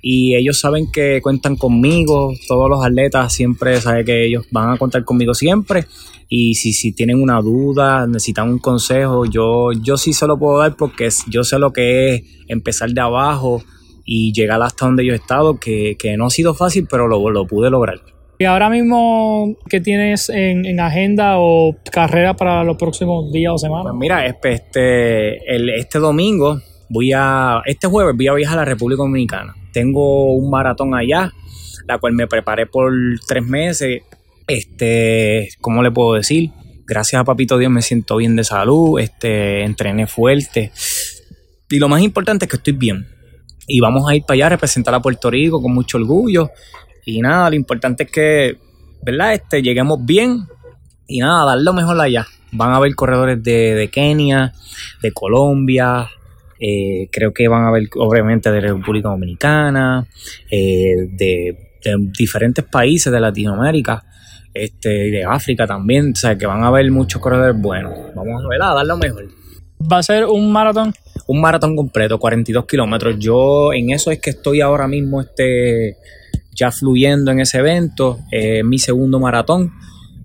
y 0.00 0.34
ellos 0.36 0.60
saben 0.60 0.90
que 0.92 1.20
cuentan 1.22 1.56
conmigo, 1.56 2.32
todos 2.46 2.70
los 2.70 2.84
atletas 2.84 3.32
siempre 3.32 3.80
saben 3.80 4.04
que 4.04 4.26
ellos 4.26 4.46
van 4.50 4.70
a 4.70 4.78
contar 4.78 5.04
conmigo 5.04 5.34
siempre 5.34 5.86
y 6.28 6.54
si, 6.56 6.72
si 6.72 6.92
tienen 6.92 7.22
una 7.22 7.40
duda, 7.40 8.06
necesitan 8.06 8.48
un 8.48 8.58
consejo, 8.58 9.26
yo, 9.26 9.70
yo 9.72 9.96
sí 9.96 10.12
se 10.12 10.26
lo 10.26 10.38
puedo 10.38 10.58
dar 10.58 10.76
porque 10.76 11.08
yo 11.28 11.44
sé 11.44 11.58
lo 11.58 11.72
que 11.72 12.14
es 12.14 12.22
empezar 12.48 12.90
de 12.90 13.00
abajo 13.00 13.62
y 14.04 14.32
llegar 14.32 14.60
hasta 14.62 14.86
donde 14.86 15.04
yo 15.04 15.12
he 15.12 15.16
estado, 15.16 15.58
que, 15.58 15.96
que 15.98 16.16
no 16.16 16.26
ha 16.26 16.30
sido 16.30 16.54
fácil, 16.54 16.86
pero 16.90 17.08
lo, 17.08 17.30
lo 17.30 17.46
pude 17.46 17.70
lograr. 17.70 18.00
¿Y 18.38 18.44
ahora 18.44 18.68
mismo 18.68 19.56
qué 19.68 19.80
tienes 19.80 20.28
en, 20.28 20.66
en, 20.66 20.78
agenda 20.78 21.38
o 21.38 21.74
carrera 21.90 22.34
para 22.34 22.64
los 22.64 22.76
próximos 22.76 23.32
días 23.32 23.52
o 23.54 23.58
semanas? 23.58 23.86
Pues 23.86 23.94
mira, 23.94 24.26
este, 24.26 25.54
el, 25.54 25.70
este 25.70 25.98
domingo 25.98 26.60
voy 26.88 27.12
a, 27.14 27.62
este 27.66 27.86
jueves 27.86 28.16
voy 28.16 28.28
a 28.28 28.34
viajar 28.34 28.58
a 28.58 28.62
la 28.62 28.64
República 28.64 29.02
Dominicana 29.02 29.54
tengo 29.76 30.32
un 30.32 30.48
maratón 30.48 30.94
allá, 30.94 31.34
la 31.86 31.98
cual 31.98 32.14
me 32.14 32.26
preparé 32.26 32.64
por 32.64 32.94
tres 33.28 33.44
meses. 33.44 34.00
Este, 34.46 35.50
¿cómo 35.60 35.82
le 35.82 35.90
puedo 35.90 36.14
decir? 36.14 36.50
Gracias 36.86 37.20
a 37.20 37.24
Papito 37.24 37.58
Dios 37.58 37.70
me 37.70 37.82
siento 37.82 38.16
bien 38.16 38.36
de 38.36 38.44
salud, 38.44 38.98
este, 38.98 39.64
entrené 39.64 40.06
fuerte. 40.06 40.72
Y 41.68 41.78
lo 41.78 41.90
más 41.90 42.00
importante 42.00 42.46
es 42.46 42.50
que 42.50 42.56
estoy 42.56 42.72
bien. 42.72 43.06
Y 43.66 43.80
vamos 43.80 44.08
a 44.08 44.16
ir 44.16 44.22
para 44.22 44.36
allá 44.36 44.46
a 44.46 44.48
representar 44.48 44.94
a 44.94 45.02
Puerto 45.02 45.30
Rico 45.30 45.60
con 45.60 45.74
mucho 45.74 45.98
orgullo. 45.98 46.48
Y 47.04 47.20
nada, 47.20 47.50
lo 47.50 47.56
importante 47.56 48.04
es 48.04 48.10
que, 48.10 48.56
¿verdad? 49.02 49.34
Este, 49.34 49.60
lleguemos 49.60 49.98
bien 50.02 50.46
y 51.06 51.18
nada, 51.18 51.44
dar 51.44 51.58
lo 51.58 51.74
mejor 51.74 52.00
allá. 52.00 52.26
Van 52.50 52.70
a 52.70 52.76
haber 52.76 52.94
corredores 52.94 53.42
de, 53.42 53.74
de 53.74 53.88
Kenia, 53.88 54.54
de 55.02 55.12
Colombia, 55.12 56.08
eh, 56.58 57.08
creo 57.12 57.32
que 57.32 57.48
van 57.48 57.64
a 57.64 57.68
haber, 57.68 57.88
obviamente, 57.96 58.50
de 58.50 58.60
República 58.60 59.08
Dominicana, 59.08 60.06
eh, 60.50 61.08
de, 61.10 61.62
diferentes 62.18 62.64
países 62.64 63.12
de 63.12 63.20
Latinoamérica, 63.20 64.04
este, 64.52 64.88
de 64.88 65.24
África 65.24 65.66
también. 65.66 66.12
O 66.12 66.16
sea, 66.16 66.36
que 66.36 66.46
van 66.46 66.64
a 66.64 66.68
haber 66.68 66.90
muchos 66.90 67.20
corredores 67.20 67.60
buenos. 67.60 67.92
Vamos 68.14 68.44
a 68.44 68.48
ver, 68.48 68.62
a 68.62 68.74
dar 68.74 68.86
lo 68.86 68.96
mejor. 68.96 69.28
¿Va 69.80 69.98
a 69.98 70.02
ser 70.02 70.24
un 70.24 70.50
maratón? 70.50 70.94
Un 71.26 71.40
maratón 71.40 71.76
completo, 71.76 72.18
42 72.18 72.66
kilómetros. 72.66 73.18
Yo 73.18 73.72
en 73.72 73.90
eso 73.90 74.10
es 74.10 74.20
que 74.20 74.30
estoy 74.30 74.60
ahora 74.60 74.88
mismo 74.88 75.20
este, 75.20 75.96
ya 76.52 76.72
fluyendo 76.72 77.30
en 77.30 77.40
ese 77.40 77.58
evento. 77.58 78.18
Es 78.30 78.64
mi 78.64 78.78
segundo 78.78 79.20
maratón. 79.20 79.72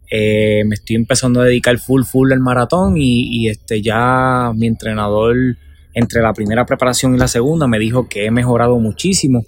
Eh, 0.09 0.63
me 0.65 0.75
estoy 0.75 0.95
empezando 0.95 1.41
a 1.41 1.45
dedicar 1.45 1.77
full, 1.77 2.03
full 2.03 2.31
al 2.31 2.39
maratón 2.39 2.97
y, 2.97 3.27
y 3.29 3.49
este, 3.49 3.81
ya 3.81 4.51
mi 4.55 4.67
entrenador 4.67 5.35
entre 5.93 6.21
la 6.21 6.33
primera 6.33 6.65
preparación 6.65 7.15
y 7.15 7.17
la 7.17 7.27
segunda 7.27 7.67
me 7.67 7.79
dijo 7.79 8.07
que 8.07 8.25
he 8.25 8.31
mejorado 8.31 8.77
muchísimo. 8.79 9.43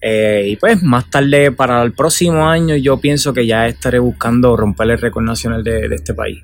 Eh, 0.00 0.46
y 0.48 0.56
pues 0.56 0.82
más 0.82 1.08
tarde 1.10 1.52
para 1.52 1.82
el 1.82 1.92
próximo 1.92 2.48
año 2.48 2.74
yo 2.74 2.98
pienso 2.98 3.32
que 3.32 3.46
ya 3.46 3.68
estaré 3.68 4.00
buscando 4.00 4.56
romper 4.56 4.90
el 4.90 4.98
récord 4.98 5.24
nacional 5.24 5.62
de, 5.62 5.88
de 5.88 5.94
este 5.94 6.12
país. 6.14 6.42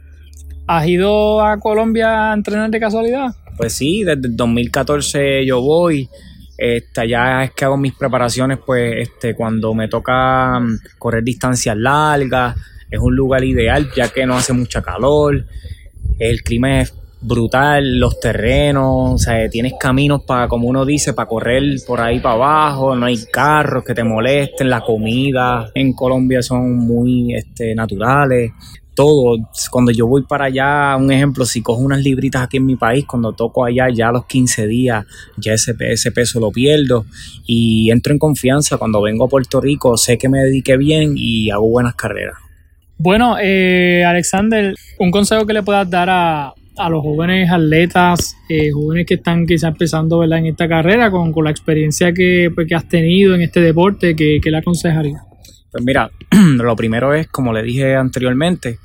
¿Has 0.67 0.87
ido 0.87 1.45
a 1.45 1.59
Colombia 1.59 2.31
a 2.31 2.35
entrenar 2.35 2.71
de 2.71 2.79
casualidad? 2.79 3.35
Pues 3.57 3.73
sí, 3.73 4.05
desde 4.05 4.29
el 4.29 4.37
2014 4.37 5.45
yo 5.45 5.61
voy. 5.61 6.09
Este, 6.59 7.09
ya 7.09 7.45
es 7.45 7.53
que 7.53 7.65
hago 7.65 7.77
mis 7.77 7.95
preparaciones, 7.95 8.59
pues 8.65 9.09
este, 9.09 9.35
cuando 9.35 9.75
me 9.75 9.87
toca 9.87 10.59
mm, 10.59 10.79
correr 10.99 11.23
distancias 11.23 11.77
largas, 11.77 12.57
es 12.91 12.99
un 12.99 13.15
lugar 13.15 13.45
ideal 13.45 13.89
ya 13.95 14.09
que 14.09 14.27
no 14.27 14.37
hace 14.37 14.53
mucha 14.53 14.83
calor, 14.83 15.47
el 16.19 16.43
clima 16.43 16.81
es 16.81 16.93
brutal, 17.21 17.99
los 17.99 18.21
terrenos, 18.21 19.15
o 19.15 19.19
sea, 19.19 19.49
tienes 19.49 19.75
caminos 19.79 20.23
para, 20.23 20.49
como 20.49 20.69
uno 20.69 20.85
dice, 20.85 21.13
para 21.13 21.29
correr 21.29 21.63
por 21.87 22.01
ahí 22.01 22.21
para 22.21 22.35
abajo, 22.35 22.95
no 22.95 23.07
hay 23.07 23.19
carros 23.33 23.85
que 23.85 23.95
te 23.95 24.05
molesten, 24.05 24.71
la 24.71 24.81
comida 24.81 25.71
en 25.75 25.93
Colombia 25.93 26.43
son 26.43 26.77
muy 26.77 27.35
este, 27.35 27.75
naturales, 27.75 28.53
todo, 28.95 29.37
cuando 29.71 29.93
yo 29.93 30.09
voy 30.09 30.25
para 30.25 30.47
allá, 30.47 30.97
un 30.97 31.13
ejemplo, 31.13 31.47
si 31.47 31.63
cojo 31.63 31.81
unas 31.81 32.01
libritas 32.01 32.43
aquí 32.43 32.57
en 32.57 32.67
mi 32.67 32.75
país, 32.75 33.05
cuando 33.07 33.33
toco 33.33 33.65
allá 33.65 33.87
ya 33.95 34.09
a 34.09 34.13
los 34.13 34.27
15 34.27 34.67
días, 34.67 35.07
ya 35.37 35.53
ese, 35.53 35.77
ese 35.79 36.11
peso 36.11 36.41
lo 36.41 36.51
pierdo 36.51 37.07
y 37.47 37.93
entro 37.93 38.13
en 38.13 38.19
confianza, 38.19 38.77
cuando 38.77 39.01
vengo 39.01 39.27
a 39.27 39.29
Puerto 39.29 39.61
Rico 39.61 39.97
sé 39.97 40.19
que 40.19 40.29
me 40.29 40.41
dediqué 40.41 40.77
bien 40.77 41.15
y 41.17 41.51
hago 41.51 41.69
buenas 41.69 41.95
carreras. 41.95 42.35
Bueno, 42.97 43.37
eh, 43.41 44.03
Alexander, 44.05 44.75
un 44.99 45.13
consejo 45.13 45.47
que 45.47 45.53
le 45.53 45.63
puedas 45.63 45.89
dar 45.89 46.09
a, 46.11 46.55
a 46.79 46.89
los 46.89 47.03
jóvenes 47.03 47.51
atletas, 47.51 48.37
eh, 48.49 48.71
jóvenes 48.71 49.07
que 49.07 49.15
están 49.15 49.47
quizás 49.47 49.73
empezando 49.73 50.23
en 50.23 50.47
esta 50.47 50.69
carrera, 50.69 51.11
con, 51.11 51.33
con 51.33 51.45
la 51.45 51.51
experiencia 51.51 52.13
que, 52.13 52.51
pues, 52.55 52.67
que, 52.67 52.75
has 52.75 52.89
tenido 52.89 53.35
en 53.35 53.43
este 53.43 53.61
deporte, 53.61 54.15
¿qué, 54.15 54.39
qué 54.43 54.51
le 54.51 54.59
aconsejaría? 54.59 55.21
Pues 55.71 55.85
mira, 55.85 56.11
lo 56.31 56.77
primero 56.77 57.15
es, 57.15 57.29
como 57.29 57.53
le 57.53 57.63
dije 57.63 57.95
anteriormente, 57.95 58.79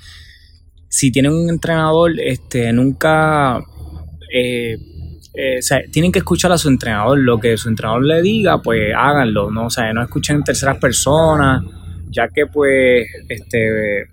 si 0.89 1.11
tienen 1.11 1.33
un 1.33 1.49
entrenador, 1.49 2.19
este, 2.19 2.71
nunca... 2.73 3.63
Eh, 4.31 4.77
eh, 5.35 5.57
o 5.57 5.61
sea, 5.63 5.81
tienen 5.91 6.11
que 6.11 6.19
escuchar 6.19 6.51
a 6.51 6.59
su 6.59 6.69
entrenador, 6.69 7.17
lo 7.17 7.39
que 7.39 7.57
su 7.57 7.67
entrenador 7.67 8.05
le 8.05 8.21
diga, 8.21 8.61
pues 8.61 8.93
háganlo, 8.95 9.49
¿no? 9.49 9.65
O 9.65 9.69
sea, 9.71 9.91
no 9.91 10.03
escuchen 10.03 10.37
en 10.37 10.43
terceras 10.43 10.77
personas, 10.77 11.63
ya 12.11 12.27
que 12.27 12.45
pues, 12.45 13.07
este, 13.27 14.03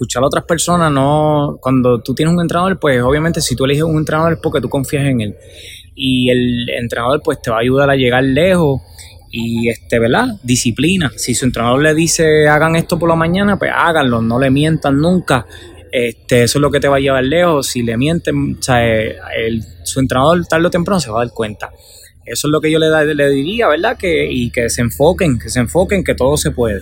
escuchar 0.00 0.22
a 0.22 0.26
otras 0.26 0.44
personas, 0.44 0.90
no, 0.90 1.58
cuando 1.60 2.00
tú 2.00 2.14
tienes 2.14 2.34
un 2.34 2.40
entrenador, 2.40 2.80
pues 2.80 3.02
obviamente 3.02 3.42
si 3.42 3.54
tú 3.54 3.66
eliges 3.66 3.82
un 3.82 3.98
entrenador 3.98 4.32
es 4.32 4.38
porque 4.42 4.62
tú 4.62 4.70
confías 4.70 5.04
en 5.04 5.20
él. 5.20 5.36
Y 5.94 6.30
el 6.30 6.70
entrenador 6.70 7.20
pues 7.22 7.42
te 7.42 7.50
va 7.50 7.58
a 7.58 7.60
ayudar 7.60 7.90
a 7.90 7.96
llegar 7.96 8.24
lejos 8.24 8.80
y 9.30 9.68
este, 9.68 9.98
¿verdad? 9.98 10.38
Disciplina. 10.42 11.12
Si 11.16 11.34
su 11.34 11.44
entrenador 11.44 11.82
le 11.82 11.94
dice 11.94 12.48
hagan 12.48 12.76
esto 12.76 12.98
por 12.98 13.10
la 13.10 13.14
mañana, 13.14 13.58
pues 13.58 13.72
háganlo, 13.74 14.22
no 14.22 14.38
le 14.38 14.48
mientan 14.48 14.98
nunca. 14.98 15.44
Este, 15.92 16.44
eso 16.44 16.58
es 16.58 16.62
lo 16.62 16.70
que 16.70 16.80
te 16.80 16.88
va 16.88 16.96
a 16.96 17.00
llevar 17.00 17.24
lejos. 17.24 17.66
Si 17.66 17.82
le 17.82 17.98
mienten, 17.98 18.56
o 18.58 18.62
sea, 18.62 18.82
el, 18.82 19.62
su 19.84 20.00
entrenador 20.00 20.46
tarde 20.46 20.66
o 20.66 20.70
temprano 20.70 20.98
se 20.98 21.10
va 21.10 21.20
a 21.20 21.24
dar 21.26 21.34
cuenta. 21.34 21.70
Eso 22.24 22.48
es 22.48 22.50
lo 22.52 22.60
que 22.62 22.70
yo 22.70 22.78
le, 22.78 23.14
le 23.14 23.28
diría, 23.28 23.68
¿verdad? 23.68 23.98
Que, 23.98 24.32
y 24.32 24.50
que 24.50 24.70
se 24.70 24.80
enfoquen, 24.80 25.38
que 25.38 25.50
se 25.50 25.60
enfoquen, 25.60 26.04
que 26.04 26.14
todo 26.14 26.38
se 26.38 26.52
puede. 26.52 26.80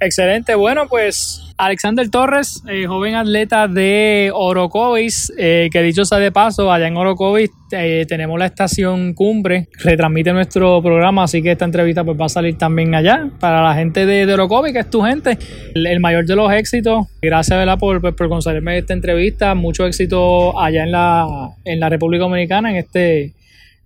Excelente, 0.00 0.54
bueno, 0.54 0.86
pues 0.88 1.42
Alexander 1.56 2.08
Torres, 2.08 2.62
eh, 2.68 2.86
joven 2.86 3.16
atleta 3.16 3.66
de 3.66 4.30
Orocovis, 4.32 5.32
eh, 5.36 5.68
que 5.72 5.82
dicho 5.82 6.04
sea 6.04 6.18
de 6.18 6.30
paso, 6.30 6.72
allá 6.72 6.86
en 6.86 6.96
Orocovis 6.96 7.50
eh, 7.72 8.06
tenemos 8.08 8.38
la 8.38 8.46
estación 8.46 9.12
Cumbre, 9.12 9.66
retransmite 9.82 10.32
nuestro 10.32 10.80
programa, 10.80 11.24
así 11.24 11.42
que 11.42 11.50
esta 11.50 11.64
entrevista 11.64 12.04
pues 12.04 12.18
va 12.18 12.26
a 12.26 12.28
salir 12.28 12.56
también 12.56 12.94
allá. 12.94 13.28
Para 13.40 13.60
la 13.60 13.74
gente 13.74 14.06
de, 14.06 14.24
de 14.24 14.34
Orocovis, 14.34 14.72
que 14.72 14.78
es 14.78 14.90
tu 14.90 15.02
gente, 15.02 15.36
el, 15.74 15.98
mayor 15.98 16.24
de 16.26 16.36
los 16.36 16.52
éxitos. 16.52 17.08
Gracias 17.20 17.58
¿verdad? 17.58 17.76
Por, 17.76 18.00
por, 18.00 18.14
por 18.14 18.28
concederme 18.28 18.78
esta 18.78 18.92
entrevista, 18.92 19.56
mucho 19.56 19.84
éxito 19.84 20.60
allá 20.60 20.84
en 20.84 20.92
la, 20.92 21.26
en 21.64 21.80
la 21.80 21.88
República 21.88 22.22
Dominicana, 22.22 22.70
en 22.70 22.76
este 22.76 23.34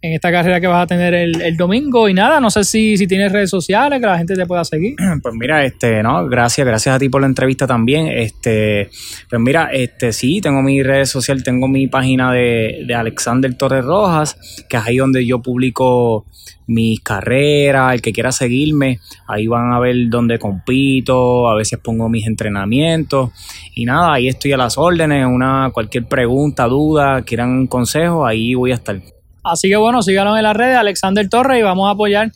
en 0.03 0.13
esta 0.13 0.33
carrera 0.33 0.61
que 0.61 0.67
vas 0.67 0.83
a 0.83 0.87
tener 0.87 1.15
el, 1.15 1.57
domingo. 1.57 2.09
Y 2.09 2.15
nada, 2.15 2.41
no 2.41 2.51
sé 2.51 2.65
si, 2.65 3.07
tienes 3.07 3.31
redes 3.31 3.51
sociales 3.51 4.01
que 4.01 4.07
la 4.07 4.19
gente 4.19 4.35
te 4.35 4.47
pueda 4.47 4.65
seguir. 4.65 4.97
Pues 5.23 5.35
mira, 5.37 5.65
este, 5.65 6.03
no, 6.03 6.27
gracias, 6.27 6.67
gracias 6.67 6.97
a 6.97 6.99
ti 6.99 7.09
por 7.09 7.21
la 7.21 7.29
entrevista 7.29 7.67
también. 7.67 8.09
Este, 8.09 8.91
pues 9.31 9.41
mira, 9.41 9.71
este, 9.73 10.13
sí, 10.13 10.41
tengo 10.41 10.63
mi 10.63 10.83
redes 10.83 11.11
social, 11.11 11.45
tengo 11.45 11.69
mi 11.69 11.87
página 11.87 12.33
de, 12.33 12.83
de 12.87 12.95
Alexander 12.95 13.55
Torres 13.55 13.85
Rojas, 13.85 14.65
que 14.69 14.77
es 14.77 14.83
ahí 14.85 14.97
donde 14.97 15.25
yo 15.25 15.41
publico 15.41 16.27
mis 16.67 17.01
carreras, 17.01 17.95
el 17.95 18.03
que 18.03 18.13
quiera 18.13 18.33
seguirme, 18.33 18.99
ahí 19.29 19.47
van 19.47 19.73
a 19.73 19.79
ver 19.79 19.95
dónde 20.09 20.39
compito, 20.39 21.49
a 21.49 21.55
veces 21.55 21.79
pongo 21.79 22.09
mis 22.09 22.27
entrenamientos 22.27 23.31
y 23.75 23.85
nada, 23.85 24.15
ahí 24.15 24.29
estoy 24.29 24.53
a 24.53 24.57
las 24.57 24.79
órdenes, 24.79 25.27
una 25.27 25.71
cualquier 25.73 26.07
pregunta, 26.07 26.67
duda, 26.67 27.23
quieran 27.23 27.51
un 27.51 27.67
consejo, 27.67 28.27
ahí 28.27 28.55
voy 28.55 28.73
a 28.73 28.77
estar. 28.77 29.01
Así 29.43 29.69
que 29.69 29.77
bueno, 29.77 30.03
síganos 30.03 30.37
en 30.37 30.45
las 30.45 30.57
redes, 30.57 30.77
Alexander 30.77 31.29
Torres, 31.29 31.59
y 31.59 31.63
vamos 31.63 31.89
a 31.89 31.93
apoyar 31.93 32.33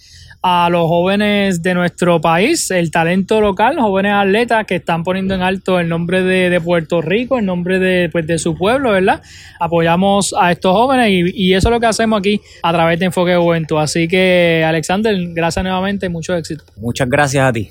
a 0.48 0.68
los 0.70 0.86
jóvenes 0.86 1.60
de 1.62 1.74
nuestro 1.74 2.20
país, 2.20 2.70
el 2.70 2.92
talento 2.92 3.40
local, 3.40 3.80
jóvenes 3.80 4.12
atletas 4.14 4.64
que 4.64 4.76
están 4.76 5.02
poniendo 5.02 5.34
en 5.34 5.42
alto 5.42 5.80
el 5.80 5.88
nombre 5.88 6.22
de, 6.22 6.60
Puerto 6.60 7.02
Rico, 7.02 7.38
el 7.38 7.46
nombre 7.46 7.80
de, 7.80 8.08
pues, 8.10 8.26
de 8.28 8.38
su 8.38 8.54
pueblo, 8.54 8.92
¿verdad? 8.92 9.20
Apoyamos 9.58 10.34
a 10.38 10.52
estos 10.52 10.72
jóvenes 10.72 11.10
y, 11.10 11.52
eso 11.52 11.68
es 11.68 11.72
lo 11.72 11.80
que 11.80 11.86
hacemos 11.86 12.18
aquí 12.18 12.40
a 12.62 12.72
través 12.72 12.98
de 13.00 13.06
Enfoque 13.06 13.34
Juventud. 13.34 13.78
Así 13.78 14.06
que, 14.06 14.64
Alexander, 14.64 15.16
gracias 15.32 15.64
nuevamente 15.64 16.06
y 16.06 16.10
mucho 16.10 16.36
éxito. 16.36 16.64
Muchas 16.76 17.08
gracias 17.08 17.44
a 17.44 17.52
ti. 17.52 17.70